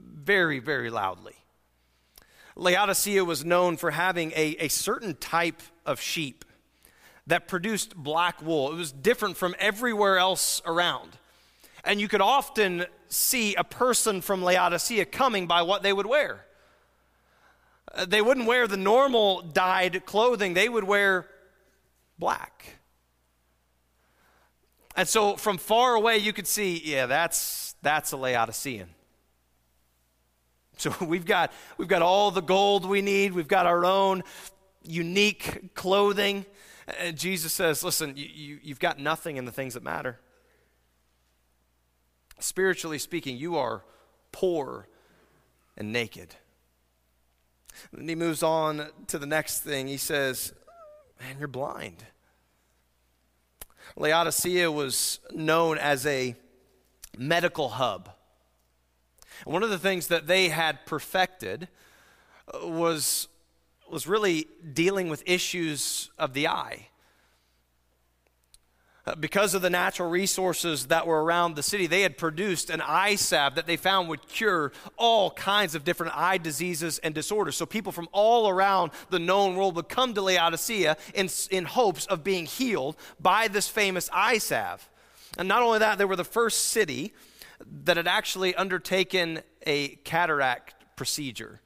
very, 0.00 0.58
very 0.58 0.90
loudly. 0.90 1.36
Laodicea 2.56 3.24
was 3.24 3.44
known 3.44 3.76
for 3.76 3.92
having 3.92 4.32
a, 4.32 4.56
a 4.58 4.68
certain 4.68 5.14
type 5.14 5.62
of 5.86 6.00
sheep 6.00 6.44
that 7.28 7.46
produced 7.46 7.94
black 7.94 8.42
wool. 8.42 8.72
It 8.72 8.76
was 8.76 8.90
different 8.90 9.36
from 9.36 9.54
everywhere 9.58 10.18
else 10.18 10.60
around. 10.66 11.10
And 11.84 12.00
you 12.00 12.08
could 12.08 12.20
often 12.20 12.86
see 13.08 13.54
a 13.54 13.62
person 13.64 14.20
from 14.20 14.42
Laodicea 14.42 15.04
coming 15.04 15.46
by 15.46 15.62
what 15.62 15.82
they 15.82 15.92
would 15.92 16.06
wear. 16.06 16.44
Uh, 17.94 18.04
they 18.04 18.22
wouldn't 18.22 18.46
wear 18.46 18.66
the 18.66 18.76
normal 18.76 19.42
dyed 19.42 20.04
clothing, 20.04 20.54
they 20.54 20.68
would 20.68 20.84
wear 20.84 21.26
black. 22.18 22.78
And 24.96 25.08
so 25.08 25.36
from 25.36 25.58
far 25.58 25.94
away, 25.94 26.18
you 26.18 26.32
could 26.32 26.48
see, 26.48 26.82
yeah, 26.84 27.06
that's, 27.06 27.76
that's 27.82 28.12
a 28.12 28.16
Laodicean. 28.16 28.88
So 30.76 30.94
we've 31.04 31.24
got, 31.24 31.52
we've 31.76 31.88
got 31.88 32.02
all 32.02 32.30
the 32.30 32.42
gold 32.42 32.84
we 32.84 33.02
need, 33.02 33.32
we've 33.32 33.48
got 33.48 33.66
our 33.66 33.84
own 33.84 34.24
unique 34.82 35.74
clothing. 35.74 36.46
And 36.98 37.16
Jesus 37.16 37.52
says, 37.52 37.84
listen, 37.84 38.14
you, 38.16 38.26
you, 38.26 38.58
you've 38.62 38.80
got 38.80 38.98
nothing 38.98 39.36
in 39.36 39.44
the 39.44 39.52
things 39.52 39.74
that 39.74 39.82
matter. 39.82 40.18
Spiritually 42.40 42.98
speaking, 42.98 43.36
you 43.36 43.56
are 43.56 43.84
poor 44.32 44.88
and 45.76 45.92
naked. 45.92 46.34
And 47.92 48.08
he 48.08 48.14
moves 48.14 48.42
on 48.42 48.88
to 49.08 49.18
the 49.18 49.26
next 49.26 49.60
thing. 49.60 49.86
He 49.86 49.96
says, 49.96 50.52
Man, 51.20 51.36
you're 51.38 51.48
blind. 51.48 52.04
Laodicea 53.96 54.70
was 54.70 55.20
known 55.32 55.78
as 55.78 56.06
a 56.06 56.36
medical 57.16 57.70
hub. 57.70 58.10
And 59.44 59.52
one 59.52 59.62
of 59.62 59.70
the 59.70 59.78
things 59.78 60.08
that 60.08 60.26
they 60.26 60.48
had 60.48 60.84
perfected 60.86 61.68
uh, 62.52 62.66
was, 62.66 63.28
was 63.90 64.06
really 64.06 64.46
dealing 64.72 65.08
with 65.08 65.22
issues 65.26 66.10
of 66.18 66.34
the 66.34 66.48
eye. 66.48 66.88
Uh, 69.08 69.14
because 69.14 69.54
of 69.54 69.62
the 69.62 69.70
natural 69.70 70.10
resources 70.10 70.88
that 70.88 71.06
were 71.06 71.24
around 71.24 71.56
the 71.56 71.62
city, 71.62 71.86
they 71.86 72.02
had 72.02 72.18
produced 72.18 72.68
an 72.68 72.82
eye 72.82 73.14
salve 73.14 73.54
that 73.54 73.66
they 73.66 73.76
found 73.76 74.06
would 74.06 74.28
cure 74.28 74.70
all 74.98 75.30
kinds 75.30 75.74
of 75.74 75.82
different 75.82 76.14
eye 76.14 76.36
diseases 76.36 76.98
and 76.98 77.14
disorders. 77.14 77.56
So 77.56 77.64
people 77.64 77.90
from 77.90 78.06
all 78.12 78.50
around 78.50 78.90
the 79.08 79.18
known 79.18 79.56
world 79.56 79.76
would 79.76 79.88
come 79.88 80.12
to 80.12 80.20
Laodicea 80.20 80.98
in, 81.14 81.30
in 81.50 81.64
hopes 81.64 82.04
of 82.04 82.22
being 82.22 82.44
healed 82.44 82.96
by 83.18 83.48
this 83.48 83.66
famous 83.66 84.10
eye 84.12 84.36
salve. 84.36 84.86
And 85.38 85.48
not 85.48 85.62
only 85.62 85.78
that, 85.78 85.96
they 85.96 86.04
were 86.04 86.16
the 86.16 86.22
first 86.22 86.64
city 86.66 87.14
that 87.84 87.96
had 87.96 88.06
actually 88.06 88.54
undertaken 88.56 89.40
a 89.66 89.88
cataract 90.04 90.74
procedure. 90.96 91.62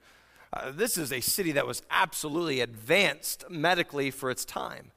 Uh, 0.53 0.71
this 0.71 0.97
is 0.97 1.13
a 1.13 1.21
city 1.21 1.51
that 1.53 1.67
was 1.67 1.83
absolutely 1.91 2.61
advanced 2.61 3.45
medically 3.51 4.13
for 4.13 4.31
its 4.31 4.45
time. 4.45 4.93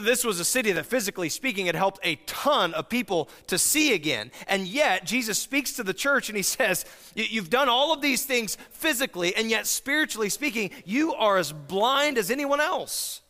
This 0.00 0.24
was 0.24 0.38
a 0.38 0.44
city 0.44 0.72
that, 0.72 0.84
physically 0.84 1.30
speaking, 1.30 1.64
had 1.64 1.74
helped 1.74 2.00
a 2.02 2.16
ton 2.26 2.74
of 2.74 2.90
people 2.90 3.30
to 3.46 3.58
see 3.58 3.94
again. 3.94 4.30
And 4.46 4.66
yet, 4.66 5.06
Jesus 5.06 5.38
speaks 5.38 5.72
to 5.74 5.82
the 5.82 5.94
church 5.94 6.28
and 6.28 6.36
he 6.36 6.42
says, 6.58 6.84
You've 7.14 7.48
done 7.48 7.68
all 7.68 7.92
of 7.92 8.02
these 8.02 8.24
things 8.24 8.58
physically, 8.70 9.34
and 9.34 9.48
yet, 9.48 9.66
spiritually 9.66 10.28
speaking, 10.28 10.70
you 10.84 11.14
are 11.14 11.38
as 11.38 11.52
blind 11.52 12.18
as 12.18 12.30
anyone 12.30 12.60
else. 12.60 13.22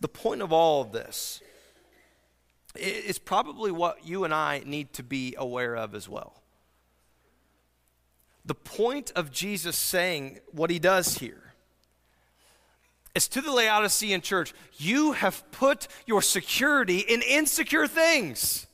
The 0.00 0.08
point 0.08 0.42
of 0.42 0.52
all 0.52 0.82
of 0.82 0.92
this 0.92 1.40
is 2.76 3.18
probably 3.18 3.72
what 3.72 4.06
you 4.06 4.24
and 4.24 4.32
I 4.32 4.62
need 4.64 4.92
to 4.92 5.02
be 5.02 5.34
aware 5.36 5.74
of 5.74 5.94
as 5.94 6.08
well. 6.08 6.42
The 8.44 8.54
point 8.54 9.10
of 9.16 9.32
Jesus 9.32 9.76
saying 9.76 10.38
what 10.52 10.70
he 10.70 10.78
does 10.78 11.18
here 11.18 11.45
is 13.16 13.28
to 13.28 13.40
the 13.40 13.50
Laodicean 13.50 14.20
church, 14.20 14.52
you 14.76 15.12
have 15.12 15.50
put 15.50 15.88
your 16.06 16.20
security 16.20 16.98
in 16.98 17.22
insecure 17.22 17.86
things. 17.86 18.66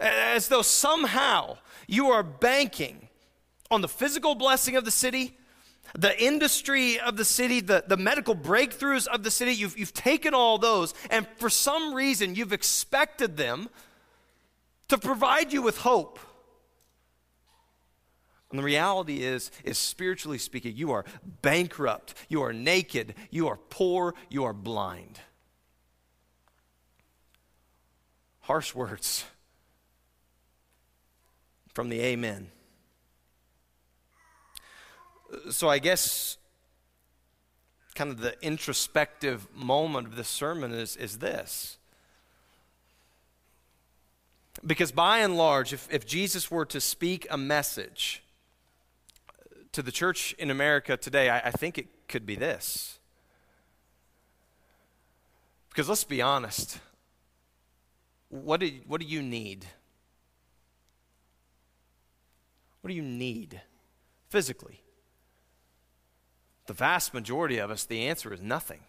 As 0.00 0.48
though 0.48 0.62
somehow 0.62 1.58
you 1.86 2.08
are 2.08 2.22
banking 2.22 3.08
on 3.70 3.82
the 3.82 3.88
physical 3.88 4.34
blessing 4.34 4.76
of 4.76 4.86
the 4.86 4.90
city, 4.90 5.36
the 5.94 6.18
industry 6.22 6.98
of 6.98 7.18
the 7.18 7.24
city, 7.24 7.60
the, 7.60 7.84
the 7.86 7.96
medical 7.98 8.34
breakthroughs 8.34 9.06
of 9.06 9.22
the 9.22 9.30
city. 9.30 9.52
You've, 9.52 9.78
you've 9.78 9.94
taken 9.94 10.34
all 10.34 10.56
those, 10.58 10.94
and 11.10 11.26
for 11.36 11.50
some 11.50 11.94
reason, 11.94 12.34
you've 12.34 12.52
expected 12.52 13.36
them 13.36 13.68
to 14.88 14.96
provide 14.98 15.52
you 15.52 15.60
with 15.60 15.78
hope. 15.78 16.18
And 18.50 18.58
the 18.58 18.64
reality 18.64 19.22
is, 19.22 19.50
is 19.64 19.76
spiritually 19.76 20.38
speaking, 20.38 20.76
you 20.76 20.92
are 20.92 21.04
bankrupt, 21.42 22.14
you 22.28 22.42
are 22.42 22.52
naked, 22.52 23.14
you 23.30 23.48
are 23.48 23.56
poor, 23.56 24.14
you 24.30 24.44
are 24.44 24.52
blind. 24.52 25.20
Harsh 28.42 28.74
words 28.74 29.24
from 31.74 31.88
the 31.88 32.00
Amen. 32.00 32.48
So 35.50 35.68
I 35.68 35.80
guess 35.80 36.38
kind 37.96 38.10
of 38.10 38.20
the 38.20 38.40
introspective 38.44 39.48
moment 39.54 40.06
of 40.06 40.14
this 40.14 40.28
sermon 40.28 40.72
is, 40.72 40.96
is 40.96 41.18
this. 41.18 41.78
Because 44.64 44.92
by 44.92 45.18
and 45.18 45.36
large, 45.36 45.72
if, 45.72 45.88
if 45.90 46.06
Jesus 46.06 46.50
were 46.50 46.64
to 46.66 46.80
speak 46.80 47.26
a 47.28 47.36
message, 47.36 48.22
to 49.76 49.82
the 49.82 49.92
church 49.92 50.34
in 50.38 50.50
America 50.50 50.96
today, 50.96 51.28
I, 51.28 51.48
I 51.48 51.50
think 51.50 51.76
it 51.76 52.08
could 52.08 52.24
be 52.24 52.34
this. 52.34 52.98
Because 55.68 55.86
let's 55.86 56.02
be 56.02 56.22
honest, 56.22 56.78
what 58.30 58.60
do, 58.60 58.72
what 58.86 59.02
do 59.02 59.06
you 59.06 59.20
need? 59.20 59.66
What 62.80 62.88
do 62.88 62.94
you 62.94 63.02
need 63.02 63.60
physically? 64.30 64.80
The 66.64 66.72
vast 66.72 67.12
majority 67.12 67.58
of 67.58 67.70
us, 67.70 67.84
the 67.84 68.06
answer 68.06 68.32
is 68.32 68.40
nothing. 68.40 68.80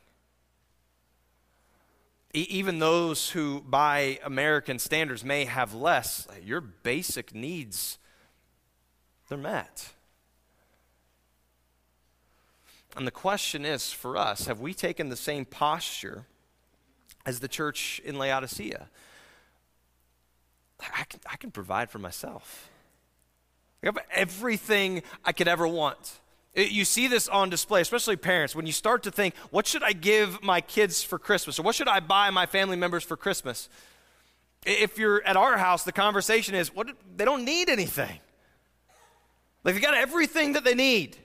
E- 2.33 2.47
even 2.49 2.79
those 2.79 3.31
who, 3.31 3.59
by 3.59 4.19
American 4.23 4.79
standards, 4.79 5.25
may 5.25 5.43
have 5.43 5.73
less, 5.73 6.29
your 6.41 6.61
basic 6.61 7.35
needs, 7.35 7.97
they're 9.27 9.37
met. 9.37 9.89
And 12.97 13.05
the 13.05 13.11
question 13.11 13.63
is 13.63 13.93
for 13.93 14.17
us 14.17 14.47
have 14.47 14.59
we 14.59 14.73
taken 14.73 15.09
the 15.09 15.15
same 15.15 15.45
posture 15.45 16.25
as 17.25 17.39
the 17.39 17.47
church 17.47 18.01
in 18.03 18.17
Laodicea? 18.17 18.89
I 20.79 21.03
can, 21.03 21.19
I 21.31 21.37
can 21.37 21.51
provide 21.51 21.91
for 21.91 21.99
myself. 21.99 22.69
I 23.83 23.87
have 23.87 23.99
everything 24.11 25.03
I 25.23 25.31
could 25.31 25.47
ever 25.47 25.67
want. 25.67 26.19
It, 26.55 26.71
you 26.71 26.85
see 26.85 27.07
this 27.07 27.27
on 27.27 27.51
display, 27.51 27.81
especially 27.81 28.15
parents, 28.15 28.55
when 28.55 28.65
you 28.65 28.71
start 28.71 29.03
to 29.03 29.11
think, 29.11 29.35
what 29.51 29.67
should 29.67 29.83
I 29.83 29.93
give 29.93 30.41
my 30.41 30.61
kids 30.61 31.03
for 31.03 31.19
Christmas? 31.19 31.59
Or 31.59 31.63
what 31.63 31.75
should 31.75 31.87
I 31.87 31.99
buy 31.99 32.31
my 32.31 32.47
family 32.47 32.77
members 32.77 33.03
for 33.03 33.15
Christmas? 33.15 33.69
If 34.65 34.97
you're 34.97 35.23
at 35.23 35.37
our 35.37 35.57
house, 35.57 35.83
the 35.83 35.91
conversation 35.91 36.55
is, 36.55 36.73
what, 36.73 36.87
they 37.15 37.25
don't 37.25 37.45
need 37.45 37.69
anything. 37.69 38.19
Like 39.63 39.75
they 39.75 39.81
got 39.81 39.93
everything 39.93 40.53
that 40.53 40.63
they 40.63 40.75
need. 40.75 41.17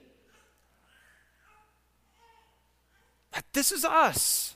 This 3.53 3.71
is 3.71 3.85
us. 3.85 4.55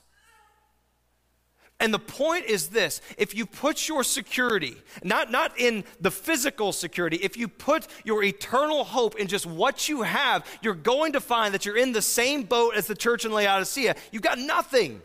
And 1.80 1.94
the 1.94 2.00
point 2.00 2.46
is 2.46 2.70
this 2.70 3.02
if 3.18 3.36
you 3.36 3.46
put 3.46 3.88
your 3.88 4.04
security, 4.04 4.78
not, 5.04 5.32
not 5.32 5.60
in 5.60 5.84
the 6.02 6.10
physical 6.10 6.72
security, 6.72 7.18
if 7.18 7.38
you 7.38 7.48
put 7.48 7.88
your 8.04 8.24
eternal 8.24 8.84
hope 8.84 9.16
in 9.16 9.28
just 9.28 9.46
what 9.46 9.88
you 9.88 10.02
have, 10.02 10.46
you're 10.62 10.74
going 10.74 11.14
to 11.14 11.20
find 11.20 11.54
that 11.54 11.66
you're 11.66 11.78
in 11.78 11.92
the 11.92 12.02
same 12.02 12.44
boat 12.44 12.76
as 12.76 12.88
the 12.88 12.96
church 12.96 13.26
in 13.26 13.32
Laodicea. 13.32 13.96
You've 14.12 14.24
got 14.24 14.40
nothing. 14.40 15.02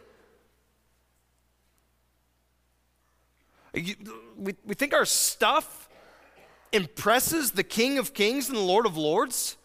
You, 3.75 3.95
we, 4.37 4.55
we 4.65 4.75
think 4.75 4.95
our 4.95 5.07
stuff 5.07 5.91
impresses 6.73 7.53
the 7.53 7.63
King 7.63 7.99
of 7.99 8.15
Kings 8.15 8.49
and 8.49 8.57
the 8.57 8.63
Lord 8.63 8.87
of 8.87 8.97
Lords. 8.97 9.59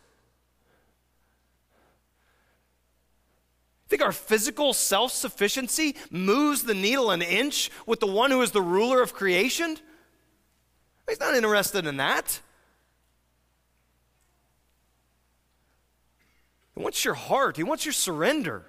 Think 3.88 4.02
our 4.02 4.12
physical 4.12 4.73
self 4.73 5.12
sufficiency 5.12 5.95
moves 6.12 6.63
the 6.63 6.73
needle 6.73 7.12
an 7.12 7.21
inch 7.21 7.71
with 7.86 8.00
the 8.00 8.08
one 8.08 8.32
who 8.32 8.41
is 8.41 8.52
the 8.52 8.62
ruler 8.62 9.02
of 9.02 9.13
creation? 9.13 9.78
He's 11.08 11.19
not 11.19 11.36
interested 11.36 11.86
in 11.86 11.97
that. 11.97 12.41
He 16.76 16.84
wants 16.84 17.04
your 17.06 17.13
heart, 17.13 17.56
He 17.56 17.63
wants 17.63 17.86
your 17.86 17.93
surrender. 17.93 18.65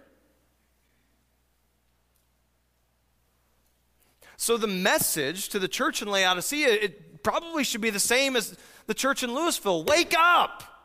So, 4.41 4.57
the 4.57 4.69
message 4.69 5.49
to 5.49 5.59
the 5.59 5.67
church 5.67 6.01
in 6.01 6.07
Laodicea, 6.07 6.69
it 6.69 7.25
probably 7.25 7.65
should 7.65 7.81
be 7.81 7.91
the 7.91 7.99
same 7.99 8.37
as 8.37 8.57
the 8.87 8.95
church 8.95 9.25
in 9.25 9.35
Louisville 9.35 9.83
wake 9.83 10.15
up. 10.17 10.78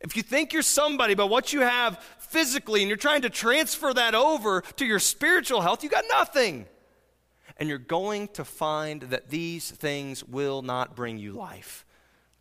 If 0.00 0.16
you 0.16 0.22
think 0.22 0.52
you're 0.52 0.62
somebody 0.62 1.14
by 1.14 1.24
what 1.24 1.52
you 1.52 1.60
have 1.60 2.02
physically 2.18 2.82
and 2.82 2.88
you're 2.88 2.96
trying 2.96 3.22
to 3.22 3.30
transfer 3.30 3.92
that 3.94 4.14
over 4.14 4.60
to 4.76 4.84
your 4.84 4.98
spiritual 4.98 5.60
health, 5.60 5.82
you 5.82 5.88
got 5.90 6.04
nothing. 6.10 6.66
And 7.56 7.68
you're 7.68 7.78
going 7.78 8.28
to 8.28 8.44
find 8.44 9.02
that 9.02 9.30
these 9.30 9.70
things 9.70 10.22
will 10.22 10.62
not 10.62 10.94
bring 10.94 11.18
you 11.18 11.32
life. 11.32 11.84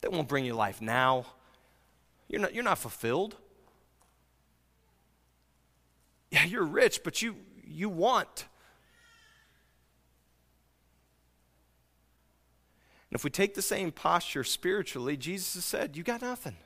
They 0.01 0.09
won't 0.09 0.27
bring 0.27 0.45
you 0.45 0.53
life 0.53 0.81
now. 0.81 1.25
You're 2.27 2.41
not, 2.41 2.53
you're 2.53 2.63
not 2.63 2.77
fulfilled. 2.77 3.35
Yeah, 6.29 6.43
you're 6.45 6.65
rich, 6.65 7.03
but 7.03 7.21
you, 7.21 7.37
you 7.63 7.89
want. 7.89 8.45
And 13.09 13.17
if 13.17 13.23
we 13.23 13.29
take 13.29 13.55
the 13.55 13.61
same 13.61 13.91
posture 13.91 14.43
spiritually, 14.43 15.15
Jesus 15.15 15.55
has 15.55 15.65
said, 15.65 15.95
You 15.95 16.03
got 16.03 16.21
nothing. 16.21 16.57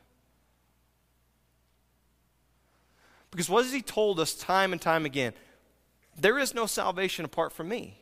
Because 3.32 3.50
what 3.50 3.64
has 3.64 3.74
he 3.74 3.82
told 3.82 4.20
us 4.20 4.34
time 4.34 4.74
and 4.74 4.82
time 4.82 5.06
again? 5.06 5.34
There 6.20 6.38
is 6.38 6.54
no 6.54 6.66
salvation 6.66 7.26
apart 7.26 7.54
from 7.54 7.70
me. 7.70 7.98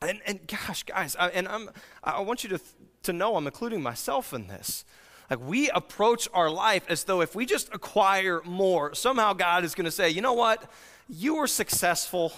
And, 0.00 0.20
and 0.26 0.46
gosh, 0.46 0.82
guys, 0.84 1.16
I, 1.16 1.28
and 1.28 1.46
I'm, 1.46 1.70
I 2.02 2.20
want 2.20 2.42
you 2.44 2.50
to, 2.50 2.60
to 3.04 3.12
know 3.12 3.36
I'm 3.36 3.46
including 3.46 3.82
myself 3.82 4.32
in 4.32 4.46
this. 4.46 4.84
Like 5.28 5.40
we 5.40 5.68
approach 5.70 6.28
our 6.32 6.50
life 6.50 6.84
as 6.88 7.04
though 7.04 7.20
if 7.20 7.34
we 7.34 7.44
just 7.44 7.68
acquire 7.74 8.40
more, 8.44 8.94
somehow 8.94 9.34
God 9.34 9.64
is 9.64 9.74
going 9.74 9.84
to 9.84 9.90
say, 9.90 10.08
you 10.08 10.22
know 10.22 10.32
what? 10.32 10.70
You 11.08 11.36
were 11.36 11.46
successful. 11.46 12.32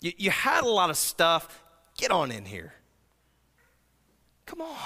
You, 0.00 0.12
you 0.16 0.30
had 0.30 0.64
a 0.64 0.68
lot 0.68 0.90
of 0.90 0.96
stuff. 0.96 1.62
Get 1.96 2.10
on 2.10 2.32
in 2.32 2.44
here. 2.44 2.74
Come 4.46 4.62
on. 4.62 4.76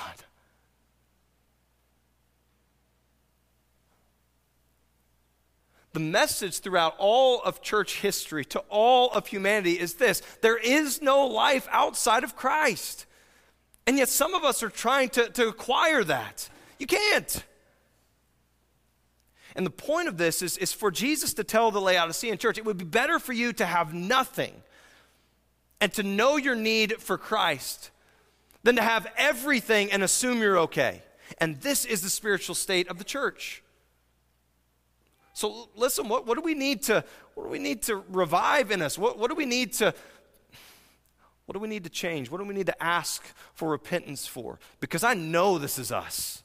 The 5.92 6.00
message 6.00 6.60
throughout 6.60 6.94
all 6.98 7.42
of 7.42 7.60
church 7.60 8.00
history 8.00 8.44
to 8.46 8.60
all 8.68 9.10
of 9.10 9.26
humanity 9.26 9.78
is 9.78 9.94
this 9.94 10.22
there 10.40 10.56
is 10.56 11.02
no 11.02 11.26
life 11.26 11.68
outside 11.70 12.24
of 12.24 12.36
Christ. 12.36 13.06
And 13.86 13.98
yet, 13.98 14.08
some 14.08 14.34
of 14.34 14.44
us 14.44 14.62
are 14.62 14.70
trying 14.70 15.08
to, 15.10 15.28
to 15.30 15.48
acquire 15.48 16.04
that. 16.04 16.48
You 16.78 16.86
can't. 16.86 17.44
And 19.54 19.66
the 19.66 19.70
point 19.70 20.08
of 20.08 20.16
this 20.16 20.40
is, 20.40 20.56
is 20.56 20.72
for 20.72 20.90
Jesus 20.90 21.34
to 21.34 21.44
tell 21.44 21.70
the 21.70 21.80
Laodicean 21.80 22.38
church 22.38 22.58
it 22.58 22.64
would 22.64 22.78
be 22.78 22.84
better 22.84 23.18
for 23.18 23.32
you 23.32 23.52
to 23.54 23.66
have 23.66 23.92
nothing 23.92 24.54
and 25.80 25.92
to 25.94 26.02
know 26.02 26.36
your 26.36 26.54
need 26.54 26.94
for 27.00 27.18
Christ 27.18 27.90
than 28.62 28.76
to 28.76 28.82
have 28.82 29.06
everything 29.16 29.90
and 29.92 30.02
assume 30.02 30.40
you're 30.40 30.58
okay. 30.60 31.02
And 31.38 31.60
this 31.60 31.84
is 31.84 32.02
the 32.02 32.10
spiritual 32.10 32.54
state 32.54 32.88
of 32.88 32.98
the 32.98 33.04
church. 33.04 33.62
So 35.32 35.68
listen, 35.76 36.08
what, 36.08 36.26
what 36.26 36.36
do 36.36 36.42
we 36.42 36.54
need 36.54 36.82
to 36.84 37.04
what 37.34 37.44
do 37.44 37.50
we 37.50 37.58
need 37.58 37.82
to 37.84 37.96
revive 38.08 38.70
in 38.70 38.82
us? 38.82 38.98
What, 38.98 39.18
what 39.18 39.30
do 39.30 39.34
we 39.34 39.46
need 39.46 39.72
to 39.74 39.94
what 41.46 41.54
do 41.54 41.58
we 41.58 41.68
need 41.68 41.84
to 41.84 41.90
change? 41.90 42.30
What 42.30 42.38
do 42.38 42.44
we 42.44 42.54
need 42.54 42.66
to 42.66 42.82
ask 42.82 43.22
for 43.54 43.70
repentance 43.70 44.26
for? 44.26 44.58
Because 44.80 45.02
I 45.02 45.14
know 45.14 45.58
this 45.58 45.78
is 45.78 45.90
us. 45.90 46.42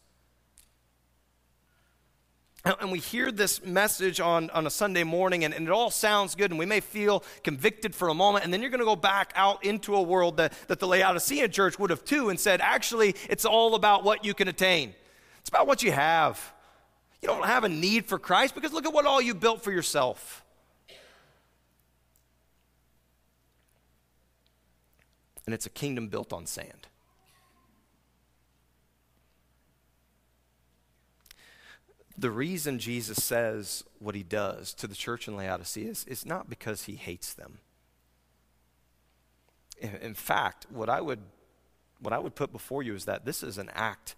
And 2.81 2.91
we 2.91 2.99
hear 2.99 3.31
this 3.31 3.63
message 3.63 4.19
on, 4.19 4.49
on 4.49 4.67
a 4.67 4.69
Sunday 4.69 5.05
morning, 5.05 5.45
and, 5.45 5.53
and 5.53 5.67
it 5.67 5.71
all 5.71 5.89
sounds 5.89 6.35
good, 6.35 6.51
and 6.51 6.59
we 6.59 6.65
may 6.65 6.81
feel 6.81 7.23
convicted 7.43 7.95
for 7.95 8.09
a 8.09 8.13
moment, 8.13 8.43
and 8.43 8.53
then 8.53 8.61
you're 8.61 8.71
going 8.71 8.79
to 8.79 8.85
go 8.85 8.95
back 8.95 9.31
out 9.35 9.63
into 9.63 9.95
a 9.95 10.01
world 10.01 10.37
that, 10.37 10.51
that 10.67 10.79
the 10.79 10.87
Laodicean 10.87 11.49
church 11.49 11.79
would 11.79 11.89
have 11.91 12.03
too 12.03 12.27
and 12.27 12.37
said, 12.37 12.59
actually, 12.59 13.15
it's 13.29 13.45
all 13.45 13.75
about 13.75 14.03
what 14.03 14.25
you 14.25 14.33
can 14.33 14.49
attain, 14.49 14.93
it's 15.39 15.49
about 15.49 15.67
what 15.67 15.81
you 15.81 15.93
have. 15.93 16.53
You 17.21 17.27
don't 17.27 17.45
have 17.45 17.63
a 17.63 17.69
need 17.69 18.05
for 18.05 18.19
Christ 18.19 18.55
because 18.55 18.73
look 18.73 18.85
at 18.85 18.93
what 18.93 19.05
all 19.05 19.21
you 19.21 19.33
built 19.33 19.63
for 19.63 19.71
yourself. 19.71 20.43
And 25.45 25.53
it's 25.53 25.65
a 25.65 25.69
kingdom 25.69 26.09
built 26.09 26.33
on 26.33 26.45
sand. 26.45 26.87
The 32.17 32.31
reason 32.31 32.79
Jesus 32.79 33.23
says 33.23 33.83
what 33.99 34.15
he 34.15 34.23
does 34.23 34.73
to 34.73 34.87
the 34.87 34.95
church 34.95 35.27
in 35.27 35.37
Laodicea 35.37 35.89
is, 35.89 36.03
is 36.05 36.25
not 36.25 36.49
because 36.49 36.83
he 36.83 36.95
hates 36.95 37.33
them. 37.33 37.59
In, 39.79 39.95
in 40.01 40.13
fact, 40.15 40.65
what 40.69 40.89
I 40.89 40.99
would 40.99 41.19
what 41.99 42.13
I 42.13 42.19
would 42.19 42.35
put 42.35 42.51
before 42.51 42.83
you 42.83 42.93
is 42.93 43.05
that 43.05 43.25
this 43.25 43.41
is 43.41 43.57
an 43.57 43.71
act 43.73 44.15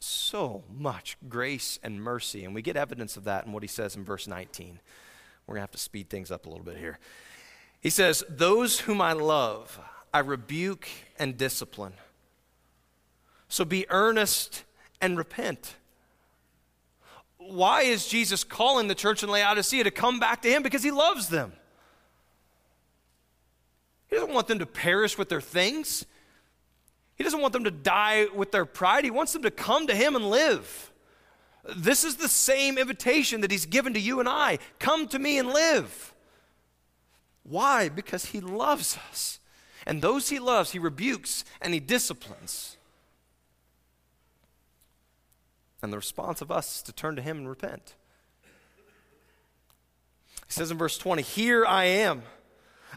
so 0.00 0.64
much 0.72 1.16
grace 1.28 1.78
and 1.82 2.02
mercy. 2.02 2.44
And 2.44 2.54
we 2.54 2.62
get 2.62 2.76
evidence 2.76 3.16
of 3.16 3.24
that 3.24 3.46
in 3.46 3.52
what 3.52 3.62
he 3.62 3.68
says 3.68 3.96
in 3.96 4.04
verse 4.04 4.26
19. 4.26 4.80
We're 5.46 5.54
going 5.54 5.60
to 5.60 5.62
have 5.62 5.70
to 5.72 5.78
speed 5.78 6.10
things 6.10 6.30
up 6.30 6.46
a 6.46 6.48
little 6.48 6.64
bit 6.64 6.76
here. 6.76 6.98
He 7.80 7.90
says, 7.90 8.24
Those 8.28 8.80
whom 8.80 9.00
I 9.00 9.12
love, 9.12 9.80
I 10.12 10.20
rebuke 10.20 10.88
and 11.18 11.36
discipline. 11.36 11.94
So 13.48 13.64
be 13.64 13.86
earnest 13.88 14.64
and 15.00 15.16
repent. 15.16 15.76
Why 17.38 17.82
is 17.82 18.06
Jesus 18.06 18.44
calling 18.44 18.88
the 18.88 18.94
church 18.94 19.22
in 19.22 19.30
Laodicea 19.30 19.84
to 19.84 19.90
come 19.90 20.20
back 20.20 20.42
to 20.42 20.50
him? 20.50 20.62
Because 20.62 20.82
he 20.82 20.90
loves 20.90 21.28
them. 21.28 21.52
He 24.08 24.16
doesn't 24.16 24.34
want 24.34 24.48
them 24.48 24.58
to 24.58 24.66
perish 24.66 25.16
with 25.16 25.28
their 25.28 25.40
things. 25.40 26.04
He 27.18 27.24
doesn't 27.24 27.40
want 27.40 27.52
them 27.52 27.64
to 27.64 27.70
die 27.72 28.26
with 28.32 28.52
their 28.52 28.64
pride. 28.64 29.04
He 29.04 29.10
wants 29.10 29.32
them 29.32 29.42
to 29.42 29.50
come 29.50 29.88
to 29.88 29.94
Him 29.94 30.14
and 30.14 30.30
live. 30.30 30.92
This 31.76 32.04
is 32.04 32.16
the 32.16 32.28
same 32.28 32.78
invitation 32.78 33.40
that 33.40 33.50
He's 33.50 33.66
given 33.66 33.92
to 33.94 34.00
you 34.00 34.20
and 34.20 34.28
I 34.28 34.60
come 34.78 35.08
to 35.08 35.18
me 35.18 35.36
and 35.36 35.48
live. 35.48 36.14
Why? 37.42 37.88
Because 37.88 38.26
He 38.26 38.40
loves 38.40 38.96
us. 39.10 39.40
And 39.84 40.00
those 40.00 40.28
He 40.28 40.38
loves, 40.38 40.70
He 40.70 40.78
rebukes 40.78 41.44
and 41.60 41.74
He 41.74 41.80
disciplines. 41.80 42.76
And 45.82 45.92
the 45.92 45.96
response 45.96 46.40
of 46.40 46.52
us 46.52 46.76
is 46.76 46.82
to 46.82 46.92
turn 46.92 47.16
to 47.16 47.22
Him 47.22 47.38
and 47.38 47.48
repent. 47.48 47.94
He 50.46 50.52
says 50.52 50.70
in 50.70 50.78
verse 50.78 50.96
20, 50.96 51.22
Here 51.22 51.66
I 51.66 51.84
am. 51.84 52.22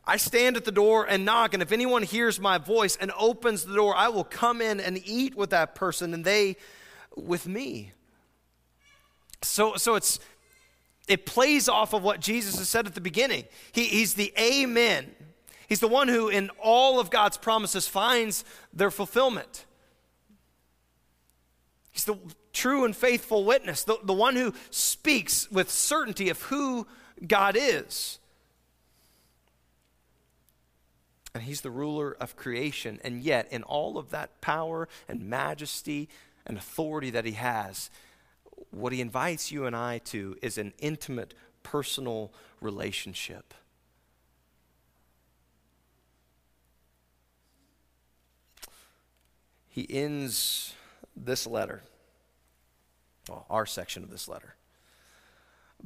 I 0.05 0.17
stand 0.17 0.57
at 0.57 0.65
the 0.65 0.71
door 0.71 1.05
and 1.05 1.25
knock, 1.25 1.53
and 1.53 1.61
if 1.61 1.71
anyone 1.71 2.03
hears 2.03 2.39
my 2.39 2.57
voice 2.57 2.97
and 2.97 3.11
opens 3.17 3.65
the 3.65 3.75
door, 3.75 3.95
I 3.95 4.07
will 4.07 4.23
come 4.23 4.61
in 4.61 4.79
and 4.79 4.99
eat 5.05 5.35
with 5.35 5.51
that 5.51 5.75
person, 5.75 6.13
and 6.13 6.25
they 6.25 6.57
with 7.15 7.47
me. 7.47 7.91
So, 9.43 9.75
so 9.75 9.95
it's 9.95 10.19
it 11.07 11.25
plays 11.25 11.67
off 11.67 11.93
of 11.93 12.03
what 12.03 12.19
Jesus 12.19 12.57
has 12.57 12.69
said 12.69 12.87
at 12.87 12.95
the 12.95 13.01
beginning. 13.01 13.45
He, 13.71 13.85
he's 13.85 14.13
the 14.13 14.33
Amen. 14.39 15.11
He's 15.67 15.79
the 15.79 15.87
one 15.87 16.07
who, 16.07 16.29
in 16.29 16.49
all 16.61 16.99
of 16.99 17.09
God's 17.09 17.37
promises, 17.37 17.87
finds 17.87 18.43
their 18.73 18.91
fulfillment. 18.91 19.65
He's 21.91 22.05
the 22.05 22.17
true 22.53 22.85
and 22.85 22.95
faithful 22.95 23.45
witness, 23.45 23.83
the, 23.83 23.97
the 24.03 24.13
one 24.13 24.35
who 24.35 24.53
speaks 24.69 25.49
with 25.51 25.69
certainty 25.69 26.29
of 26.29 26.41
who 26.43 26.87
God 27.25 27.55
is. 27.57 28.19
And 31.33 31.43
he's 31.43 31.61
the 31.61 31.71
ruler 31.71 32.15
of 32.19 32.35
creation. 32.35 32.99
And 33.03 33.21
yet, 33.21 33.47
in 33.51 33.63
all 33.63 33.97
of 33.97 34.09
that 34.11 34.41
power 34.41 34.89
and 35.07 35.29
majesty 35.29 36.09
and 36.45 36.57
authority 36.57 37.09
that 37.11 37.25
he 37.25 37.33
has, 37.33 37.89
what 38.69 38.93
he 38.93 39.01
invites 39.01 39.51
you 39.51 39.65
and 39.65 39.75
I 39.75 39.99
to 39.99 40.37
is 40.41 40.57
an 40.57 40.73
intimate, 40.79 41.33
personal 41.63 42.31
relationship. 42.59 43.53
He 49.69 49.87
ends 49.89 50.73
this 51.15 51.47
letter, 51.47 51.81
well, 53.29 53.45
our 53.49 53.65
section 53.65 54.03
of 54.03 54.09
this 54.09 54.27
letter, 54.27 54.55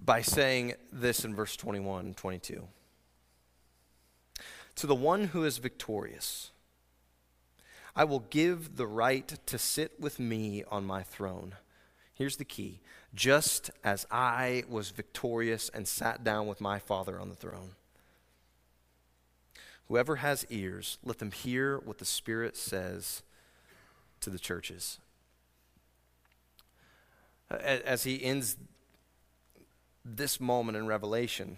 by 0.03 0.21
saying 0.21 0.73
this 0.91 1.23
in 1.23 1.35
verse 1.35 1.55
21 1.55 2.05
and 2.07 2.17
22 2.17 2.67
to 4.75 4.87
the 4.87 4.95
one 4.95 5.25
who 5.25 5.43
is 5.43 5.57
victorious, 5.57 6.51
I 7.95 8.03
will 8.03 8.25
give 8.29 8.75
the 8.75 8.87
right 8.87 9.27
to 9.45 9.57
sit 9.57 9.99
with 9.99 10.19
me 10.19 10.63
on 10.69 10.85
my 10.85 11.03
throne. 11.03 11.55
Here's 12.13 12.37
the 12.37 12.45
key 12.45 12.81
just 13.13 13.71
as 13.83 14.05
I 14.11 14.65
was 14.67 14.89
victorious 14.89 15.69
and 15.69 15.87
sat 15.87 16.23
down 16.23 16.47
with 16.47 16.59
my 16.59 16.79
Father 16.79 17.19
on 17.19 17.29
the 17.29 17.35
throne. 17.35 17.71
Whoever 19.87 20.17
has 20.17 20.45
ears, 20.49 20.97
let 21.03 21.19
them 21.19 21.31
hear 21.31 21.77
what 21.77 21.99
the 21.99 22.05
Spirit 22.05 22.57
says 22.57 23.23
to 24.19 24.29
the 24.29 24.39
churches. 24.39 24.99
As 27.49 28.03
he 28.03 28.21
ends 28.23 28.57
this 30.03 30.41
moment 30.41 30.77
in 30.77 30.87
Revelation, 30.87 31.57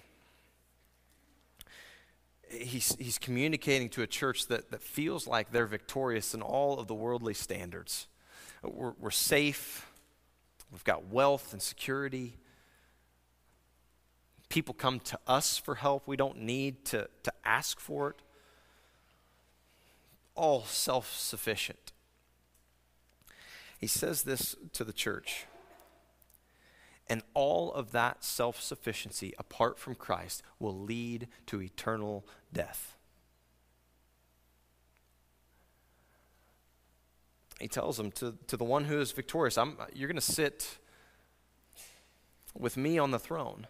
he's, 2.50 2.96
he's 2.96 3.18
communicating 3.18 3.90
to 3.90 4.02
a 4.02 4.08
church 4.08 4.48
that, 4.48 4.72
that 4.72 4.82
feels 4.82 5.28
like 5.28 5.52
they're 5.52 5.66
victorious 5.66 6.34
in 6.34 6.42
all 6.42 6.80
of 6.80 6.88
the 6.88 6.96
worldly 6.96 7.34
standards. 7.34 8.08
We're, 8.64 8.94
we're 9.00 9.12
safe, 9.12 9.90
we've 10.72 10.84
got 10.84 11.08
wealth 11.08 11.54
and 11.54 11.62
security. 11.62 12.38
People 14.50 14.74
come 14.74 15.00
to 15.02 15.20
us 15.28 15.58
for 15.58 15.76
help. 15.76 16.08
We 16.08 16.16
don't 16.16 16.40
need 16.40 16.86
to, 16.86 17.10
to 17.24 17.34
ask 17.44 17.80
for 17.80 18.12
it. 18.12 18.16
All 20.36 20.64
self 20.64 21.14
sufficient. 21.14 21.92
He 23.78 23.88
says 23.88 24.24
this 24.24 24.56
to 24.74 24.84
the 24.84 24.94
church. 24.94 25.46
And 27.10 27.24
all 27.34 27.72
of 27.72 27.92
that 27.92 28.24
self 28.24 28.62
sufficiency 28.62 29.34
apart 29.38 29.80
from 29.80 29.96
Christ 29.96 30.44
will 30.60 30.78
lead 30.78 31.28
to 31.48 31.62
eternal 31.62 32.26
death. 32.52 32.96
He 37.60 37.68
tells 37.68 37.98
them 37.98 38.12
to, 38.14 38.36
to 38.48 38.58
the 38.58 38.64
one 38.64 38.86
who 38.86 39.00
is 39.00 39.12
victorious, 39.12 39.58
I'm, 39.58 39.78
you're 39.94 40.08
going 40.08 40.16
to 40.16 40.22
sit 40.22 40.78
with 42.56 42.78
me 42.78 43.00
on 43.00 43.12
the 43.12 43.20
throne. 43.20 43.68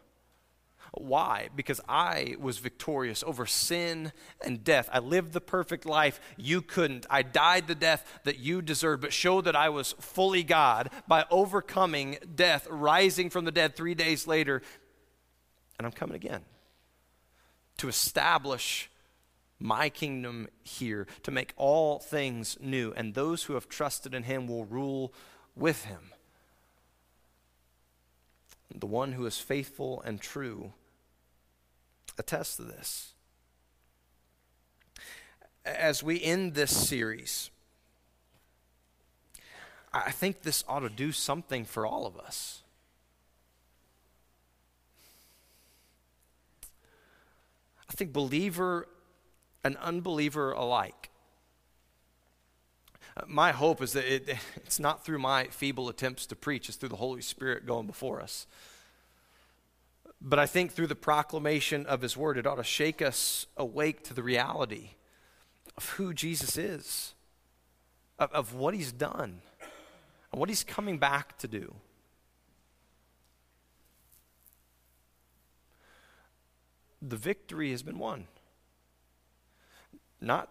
Why? 0.94 1.50
Because 1.56 1.82
I 1.88 2.36
was 2.40 2.58
victorious 2.58 3.24
over 3.24 3.46
sin 3.46 4.12
and 4.44 4.64
death. 4.64 4.90
I 4.92 5.00
lived 5.00 5.34
the 5.34 5.42
perfect 5.42 5.86
life 5.86 6.20
you 6.38 6.62
couldn't. 6.62 7.06
I 7.10 7.22
died 7.22 7.68
the 7.68 7.76
death 7.76 8.20
that 8.24 8.40
you 8.40 8.62
deserved, 8.62 9.02
but 9.02 9.14
showed 9.14 9.46
that 9.46 9.56
I 9.56 9.70
was 9.70 9.94
fully 10.00 10.44
God 10.44 10.90
by 11.08 11.26
overcoming 11.30 12.18
death, 12.36 12.68
rising 12.70 13.30
from 13.30 13.46
the 13.46 13.52
dead 13.52 13.76
three 13.76 13.96
days 13.96 14.28
later. 14.28 14.62
And 15.78 15.86
I'm 15.86 15.94
coming 15.94 16.16
again 16.16 16.42
to 17.78 17.88
establish 17.88 18.90
my 19.60 19.90
kingdom 19.90 20.48
here, 20.64 21.08
to 21.24 21.32
make 21.32 21.54
all 21.58 22.00
things 22.00 22.58
new. 22.60 22.94
And 22.96 23.14
those 23.14 23.44
who 23.44 23.54
have 23.54 23.70
trusted 23.70 24.14
in 24.14 24.24
him 24.24 24.48
will 24.48 24.66
rule 24.66 25.14
with 25.56 25.86
him 25.86 26.12
the 28.74 28.86
one 28.86 29.14
who 29.14 29.26
is 29.26 29.38
faithful 29.38 30.02
and 30.02 30.20
true, 30.22 30.74
attests 32.18 32.58
to 32.58 32.64
this. 32.64 33.14
As 35.66 36.02
we 36.02 36.22
end 36.22 36.54
this 36.54 36.76
series, 36.76 37.50
I 39.94 40.12
think 40.12 40.42
this 40.42 40.64
ought 40.68 40.82
to 40.82 40.90
do 40.90 41.12
something 41.12 41.66
for 41.66 41.86
all 41.86 42.06
of 42.06 42.18
us. 42.18 42.64
I 47.90 47.94
think 47.94 48.14
believer 48.14 48.88
and 49.64 49.78
unbeliever 49.78 50.52
alike. 50.52 51.10
My 53.26 53.52
hope 53.52 53.82
is 53.82 53.94
that 53.94 54.06
it, 54.06 54.30
it's 54.58 54.80
not 54.80 55.04
through 55.04 55.20
my 55.20 55.46
feeble 55.46 55.90
attempts 55.90 56.26
to 56.28 56.36
preach, 56.36 56.70
it's 56.70 56.78
through 56.78 56.90
the 56.90 56.98
Holy 56.98 57.22
Spirit 57.22 57.66
going 57.66 57.88
before 57.88 58.22
us. 58.22 58.48
But 60.22 60.40
I 60.40 60.46
think 60.46 60.72
through 60.72 60.88
the 60.88 60.96
proclamation 60.96 61.86
of 61.86 62.02
His 62.02 62.18
Word, 62.18 62.38
it 62.38 62.48
ought 62.48 62.56
to 62.56 62.64
shake 62.64 63.02
us 63.02 63.46
awake 63.56 64.04
to 64.06 64.14
the 64.14 64.24
reality 64.24 64.92
of 65.78 65.90
who 65.92 66.14
Jesus 66.14 66.58
is, 66.58 67.14
of, 68.18 68.32
of 68.32 68.54
what 68.54 68.74
He's 68.74 68.92
done, 68.92 69.42
and 70.32 70.40
what 70.40 70.50
He's 70.50 70.64
coming 70.64 70.98
back 70.98 71.38
to 71.40 71.48
do. 71.48 71.74
The 77.00 77.16
victory 77.16 77.72
has 77.72 77.84
been 77.84 78.00
won. 78.00 78.26
Not 80.20 80.50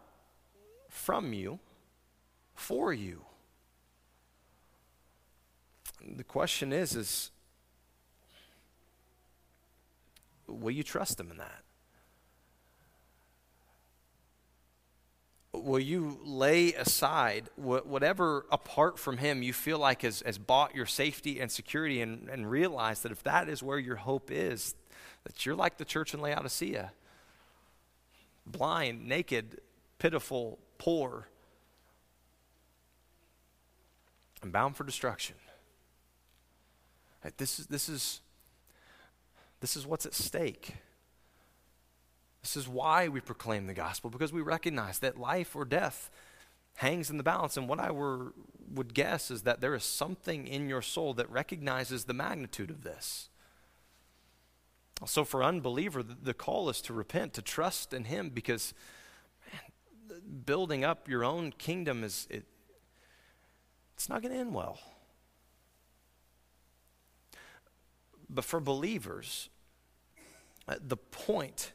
from 0.88 1.32
you, 1.32 1.58
for 2.56 2.92
you. 2.92 3.22
The 6.16 6.24
question 6.24 6.72
is, 6.72 6.94
is 6.94 7.30
Will 10.48 10.70
you 10.70 10.82
trust 10.82 11.18
Him 11.18 11.30
in 11.30 11.38
that? 11.38 11.62
Will 15.52 15.80
you 15.80 16.18
lay 16.22 16.74
aside 16.74 17.48
whatever 17.56 18.46
apart 18.52 18.98
from 18.98 19.16
Him 19.16 19.42
you 19.42 19.52
feel 19.52 19.78
like 19.78 20.02
has, 20.02 20.22
has 20.24 20.38
bought 20.38 20.74
your 20.74 20.86
safety 20.86 21.40
and 21.40 21.50
security 21.50 22.00
and, 22.00 22.28
and 22.28 22.48
realize 22.48 23.00
that 23.00 23.10
if 23.10 23.22
that 23.22 23.48
is 23.48 23.62
where 23.62 23.78
your 23.78 23.96
hope 23.96 24.30
is, 24.30 24.74
that 25.24 25.44
you're 25.44 25.56
like 25.56 25.78
the 25.78 25.84
church 25.84 26.14
in 26.14 26.20
Laodicea 26.20 26.92
blind, 28.46 29.06
naked, 29.06 29.60
pitiful, 29.98 30.58
poor, 30.78 31.26
bound 34.50 34.76
for 34.76 34.84
destruction. 34.84 35.36
This 37.36 37.58
is, 37.58 37.66
this 37.66 37.88
is 37.88 38.20
this 39.60 39.76
is 39.76 39.86
what's 39.86 40.06
at 40.06 40.14
stake. 40.14 40.74
This 42.42 42.56
is 42.56 42.68
why 42.68 43.08
we 43.08 43.20
proclaim 43.20 43.66
the 43.66 43.74
gospel, 43.74 44.10
because 44.10 44.32
we 44.32 44.40
recognize 44.40 45.00
that 45.00 45.18
life 45.18 45.56
or 45.56 45.64
death 45.64 46.10
hangs 46.76 47.10
in 47.10 47.16
the 47.16 47.22
balance. 47.22 47.56
And 47.56 47.68
what 47.68 47.80
I 47.80 47.90
were, 47.90 48.32
would 48.72 48.94
guess 48.94 49.30
is 49.30 49.42
that 49.42 49.60
there 49.60 49.74
is 49.74 49.82
something 49.82 50.46
in 50.46 50.68
your 50.68 50.82
soul 50.82 51.14
that 51.14 51.28
recognizes 51.30 52.04
the 52.04 52.14
magnitude 52.14 52.70
of 52.70 52.84
this. 52.84 53.30
So, 55.04 55.24
for 55.24 55.42
unbeliever, 55.42 56.02
the 56.02 56.34
call 56.34 56.70
is 56.70 56.80
to 56.82 56.92
repent, 56.92 57.34
to 57.34 57.42
trust 57.42 57.92
in 57.92 58.04
Him, 58.04 58.30
because 58.30 58.72
man, 59.52 60.20
building 60.46 60.84
up 60.84 61.08
your 61.08 61.24
own 61.24 61.52
kingdom 61.52 62.04
is 62.04 62.26
it, 62.30 62.44
it's 63.96 64.10
not 64.10 64.20
going 64.20 64.34
to 64.34 64.38
end 64.38 64.54
well. 64.54 64.78
But 68.28 68.44
for 68.44 68.60
believers, 68.60 69.48
uh, 70.68 70.74
the 70.80 70.98
point 70.98 71.72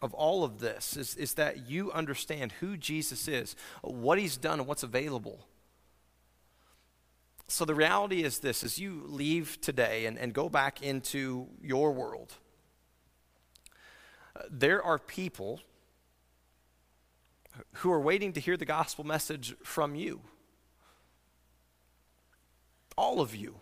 of 0.00 0.14
all 0.14 0.42
of 0.42 0.58
this 0.58 0.96
is, 0.96 1.14
is 1.16 1.34
that 1.34 1.68
you 1.68 1.92
understand 1.92 2.52
who 2.52 2.78
Jesus 2.78 3.28
is, 3.28 3.56
what 3.82 4.18
he's 4.18 4.38
done, 4.38 4.58
and 4.58 4.66
what's 4.66 4.82
available. 4.82 5.46
So 7.46 7.66
the 7.66 7.74
reality 7.74 8.22
is 8.22 8.38
this 8.38 8.64
as 8.64 8.78
you 8.78 9.02
leave 9.06 9.60
today 9.60 10.06
and, 10.06 10.18
and 10.18 10.32
go 10.32 10.48
back 10.48 10.82
into 10.82 11.48
your 11.60 11.92
world, 11.92 12.32
uh, 14.34 14.44
there 14.50 14.82
are 14.82 14.98
people 14.98 15.60
who 17.74 17.92
are 17.92 18.00
waiting 18.00 18.32
to 18.32 18.40
hear 18.40 18.56
the 18.56 18.64
gospel 18.64 19.04
message 19.04 19.54
from 19.62 19.94
you. 19.94 20.22
All 22.96 23.20
of 23.20 23.34
you. 23.34 23.56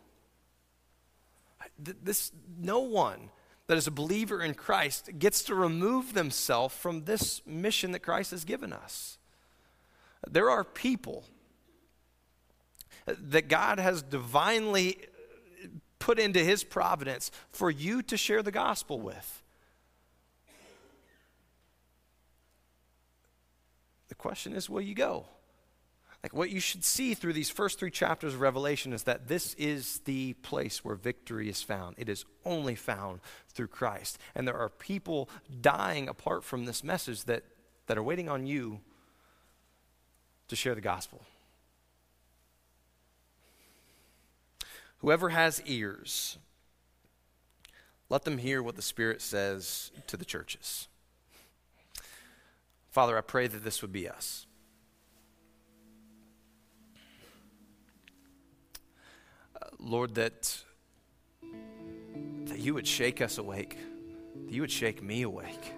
This, 1.78 2.33
no 2.59 2.80
one 2.80 3.30
that 3.66 3.78
is 3.78 3.87
a 3.87 3.93
believer 3.93 4.43
in 4.43 4.55
Christ 4.55 5.11
gets 5.18 5.43
to 5.45 5.55
remove 5.55 6.14
themselves 6.14 6.74
from 6.74 7.05
this 7.05 7.41
mission 7.47 7.93
that 7.93 8.01
Christ 8.01 8.30
has 8.30 8.45
given 8.45 8.72
us. 8.72 9.18
There 10.28 10.51
are 10.51 10.64
people 10.64 11.24
that 13.07 13.49
God 13.49 13.78
has 13.78 14.03
divinely 14.03 14.99
put 15.99 16.18
into 16.18 16.41
his 16.41 16.64
providence 16.64 17.30
for 17.51 17.70
you 17.70 18.03
to 18.03 18.16
share 18.16 18.43
the 18.43 18.51
gospel 18.51 19.01
with. 19.01 19.43
The 24.09 24.14
question 24.14 24.53
is 24.53 24.68
will 24.68 24.83
you 24.83 24.95
go? 24.95 25.26
Like 26.22 26.34
what 26.34 26.50
you 26.50 26.60
should 26.60 26.84
see 26.84 27.14
through 27.14 27.32
these 27.32 27.50
first 27.50 27.80
three 27.80 27.90
chapters 27.90 28.34
of 28.34 28.40
Revelation 28.40 28.92
is 28.92 29.02
that 29.04 29.26
this 29.26 29.54
is 29.54 29.98
the 30.04 30.34
place 30.34 30.84
where 30.84 30.94
victory 30.94 31.48
is 31.48 31.62
found. 31.62 31.96
It 31.98 32.08
is 32.08 32.24
only 32.44 32.76
found 32.76 33.20
through 33.48 33.68
Christ. 33.68 34.18
And 34.34 34.46
there 34.46 34.56
are 34.56 34.68
people 34.68 35.28
dying 35.60 36.08
apart 36.08 36.44
from 36.44 36.64
this 36.64 36.84
message 36.84 37.24
that, 37.24 37.42
that 37.86 37.98
are 37.98 38.02
waiting 38.02 38.28
on 38.28 38.46
you 38.46 38.80
to 40.46 40.54
share 40.54 40.76
the 40.76 40.80
gospel. 40.80 41.22
Whoever 44.98 45.30
has 45.30 45.60
ears, 45.66 46.38
let 48.08 48.22
them 48.22 48.38
hear 48.38 48.62
what 48.62 48.76
the 48.76 48.82
Spirit 48.82 49.20
says 49.20 49.90
to 50.06 50.16
the 50.16 50.24
churches. 50.24 50.86
Father, 52.90 53.18
I 53.18 53.22
pray 53.22 53.48
that 53.48 53.64
this 53.64 53.82
would 53.82 53.92
be 53.92 54.08
us. 54.08 54.46
Lord, 59.83 60.14
that, 60.14 60.57
that 62.47 62.59
you 62.59 62.74
would 62.74 62.87
shake 62.87 63.20
us 63.20 63.39
awake, 63.39 63.76
that 64.47 64.53
you 64.53 64.61
would 64.62 64.70
shake 64.70 65.03
me 65.03 65.22
awake. 65.22 65.72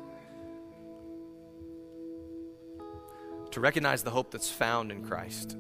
to 3.55 3.61
recognize 3.61 4.03
the 4.03 4.11
hope 4.11 4.33
that's 4.33 4.51
found 4.51 4.91
in 4.91 5.05
Christ. 5.05 5.57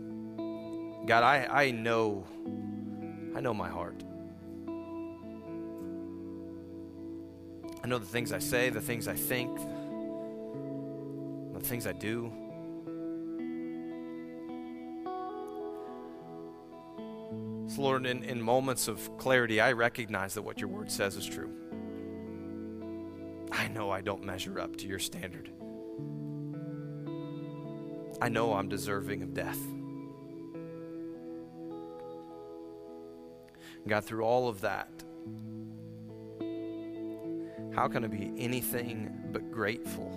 God, 1.06 1.22
I, 1.22 1.46
I 1.48 1.70
know, 1.70 2.26
I 3.36 3.40
know 3.40 3.54
my 3.54 3.68
heart. 3.68 4.02
I 7.80 7.86
know 7.86 7.98
the 7.98 8.06
things 8.06 8.32
I 8.32 8.40
say, 8.40 8.68
the 8.70 8.80
things 8.80 9.06
I 9.06 9.14
think, 9.14 9.56
the 11.52 11.60
things 11.60 11.86
I 11.86 11.92
do. 11.92 12.32
So, 17.74 17.82
Lord, 17.82 18.06
in, 18.06 18.22
in 18.22 18.40
moments 18.40 18.86
of 18.86 19.18
clarity, 19.18 19.60
I 19.60 19.72
recognize 19.72 20.34
that 20.34 20.42
what 20.42 20.60
your 20.60 20.68
word 20.68 20.92
says 20.92 21.16
is 21.16 21.26
true. 21.26 21.50
I 23.50 23.66
know 23.66 23.90
I 23.90 24.00
don't 24.00 24.22
measure 24.22 24.60
up 24.60 24.76
to 24.76 24.86
your 24.86 25.00
standard. 25.00 25.50
I 28.22 28.28
know 28.28 28.52
I'm 28.52 28.68
deserving 28.68 29.22
of 29.22 29.34
death. 29.34 29.58
God, 33.88 34.04
through 34.04 34.22
all 34.22 34.48
of 34.48 34.60
that, 34.60 34.88
how 37.74 37.88
can 37.88 38.04
I 38.04 38.06
be 38.06 38.32
anything 38.38 39.10
but 39.32 39.50
grateful 39.50 40.12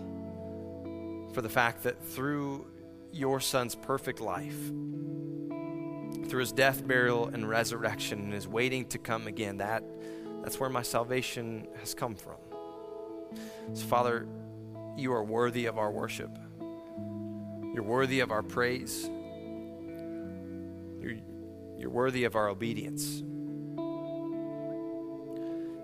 for 1.34 1.41
the 1.41 1.49
fact 1.49 1.82
that 1.84 2.05
through 2.05 2.68
your 3.12 3.39
son's 3.39 3.74
perfect 3.74 4.22
life, 4.22 4.72
through 6.28 6.42
his 6.42 6.52
death, 6.52 6.86
burial, 6.88 7.28
and 7.28 7.48
resurrection, 7.48 8.20
and 8.20 8.34
his 8.34 8.48
waiting 8.48 8.86
to 8.88 8.98
come 8.98 9.28
again, 9.28 9.58
that, 9.58 9.84
that's 10.42 10.60
where 10.60 10.70
my 10.70 10.82
salvation 10.82 11.68
has 11.80 11.94
come 11.94 12.16
from. 12.16 12.38
So, 13.74 13.86
Father, 13.86 14.28
you 14.96 15.14
are 15.14 15.24
worthy 15.24 15.66
of 15.66 15.78
our 15.78 15.92
worship. 15.92 16.38
You're 17.74 17.84
worthy 17.84 18.22
of 18.22 18.32
our 18.32 18.44
praise. 18.44 19.10
You're, 21.00 21.18
you're 21.78 21.90
worthy 21.90 22.24
of 22.24 22.36
our 22.36 22.50
obedience. 22.50 23.24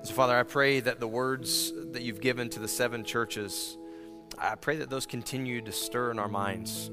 So, 0.03 0.13
Father, 0.13 0.35
I 0.37 0.43
pray 0.43 0.79
that 0.79 0.99
the 0.99 1.07
words 1.07 1.71
that 1.91 2.01
you've 2.01 2.19
given 2.19 2.49
to 2.49 2.59
the 2.59 2.67
seven 2.67 3.03
churches, 3.03 3.77
I 4.37 4.55
pray 4.55 4.77
that 4.77 4.89
those 4.89 5.05
continue 5.05 5.61
to 5.61 5.71
stir 5.71 6.11
in 6.11 6.19
our 6.19 6.27
minds. 6.27 6.89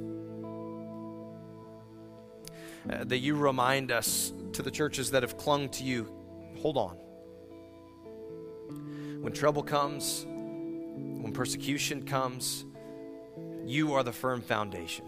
Uh, 2.89 3.05
that 3.05 3.19
you 3.19 3.37
remind 3.37 3.93
us 3.93 4.33
to 4.55 4.63
the 4.63 4.71
churches 4.71 5.11
that 5.11 5.23
have 5.23 5.37
clung 5.37 5.69
to 5.69 5.85
you 5.85 6.11
hold 6.61 6.77
on. 6.77 6.97
When 9.21 9.33
trouble 9.33 9.63
comes, 9.63 10.25
when 10.27 11.33
persecution 11.33 12.05
comes, 12.05 12.65
you 13.67 13.93
are 13.95 14.03
the 14.03 14.13
firm 14.13 14.41
foundation. 14.41 15.05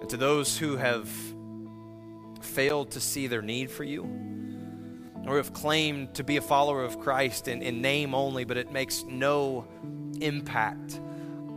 And 0.00 0.10
to 0.10 0.16
those 0.16 0.58
who 0.58 0.76
have 0.76 1.08
failed 2.40 2.90
to 2.92 3.00
see 3.00 3.26
their 3.26 3.42
need 3.42 3.70
for 3.70 3.84
you, 3.84 4.08
or 5.26 5.36
have 5.36 5.52
claimed 5.52 6.14
to 6.14 6.24
be 6.24 6.36
a 6.36 6.42
follower 6.42 6.84
of 6.84 6.98
Christ 7.00 7.48
in, 7.48 7.62
in 7.62 7.80
name 7.80 8.14
only, 8.14 8.44
but 8.44 8.56
it 8.56 8.70
makes 8.70 9.04
no 9.04 9.66
impact 10.20 11.00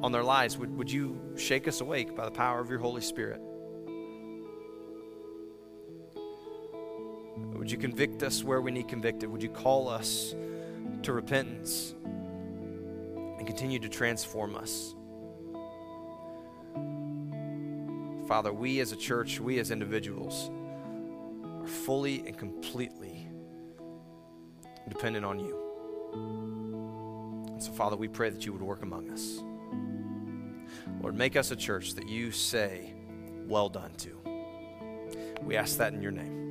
on 0.01 0.11
their 0.11 0.23
lives, 0.23 0.57
would, 0.57 0.75
would 0.77 0.91
you 0.91 1.19
shake 1.35 1.67
us 1.67 1.81
awake 1.81 2.15
by 2.15 2.25
the 2.25 2.31
power 2.31 2.59
of 2.59 2.69
your 2.69 2.79
Holy 2.79 3.01
Spirit? 3.01 3.41
Would 7.67 7.73
you 7.73 7.77
convict 7.79 8.23
us 8.23 8.45
where 8.45 8.61
we 8.61 8.71
need 8.71 8.87
convicted? 8.87 9.29
Would 9.29 9.43
you 9.43 9.49
call 9.49 9.89
us 9.89 10.33
to 11.03 11.11
repentance 11.11 11.93
and 12.05 13.45
continue 13.45 13.77
to 13.79 13.89
transform 13.89 14.55
us? 14.55 14.95
Father, 18.25 18.53
we 18.53 18.79
as 18.79 18.93
a 18.93 18.95
church, 18.95 19.41
we 19.41 19.59
as 19.59 19.71
individuals, 19.71 20.49
are 21.43 21.67
fully 21.67 22.25
and 22.25 22.37
completely 22.37 23.27
dependent 24.87 25.25
on 25.25 25.37
you. 25.37 25.57
And 27.49 27.61
so, 27.61 27.73
Father, 27.73 27.97
we 27.97 28.07
pray 28.07 28.29
that 28.29 28.45
you 28.45 28.53
would 28.53 28.61
work 28.61 28.81
among 28.81 29.11
us. 29.11 29.43
Lord, 31.01 31.17
make 31.17 31.35
us 31.35 31.51
a 31.51 31.55
church 31.57 31.95
that 31.95 32.07
you 32.07 32.31
say, 32.31 32.93
well 33.45 33.67
done 33.67 33.91
to. 33.97 34.17
We 35.43 35.57
ask 35.57 35.75
that 35.79 35.91
in 35.91 36.01
your 36.01 36.13
name. 36.13 36.46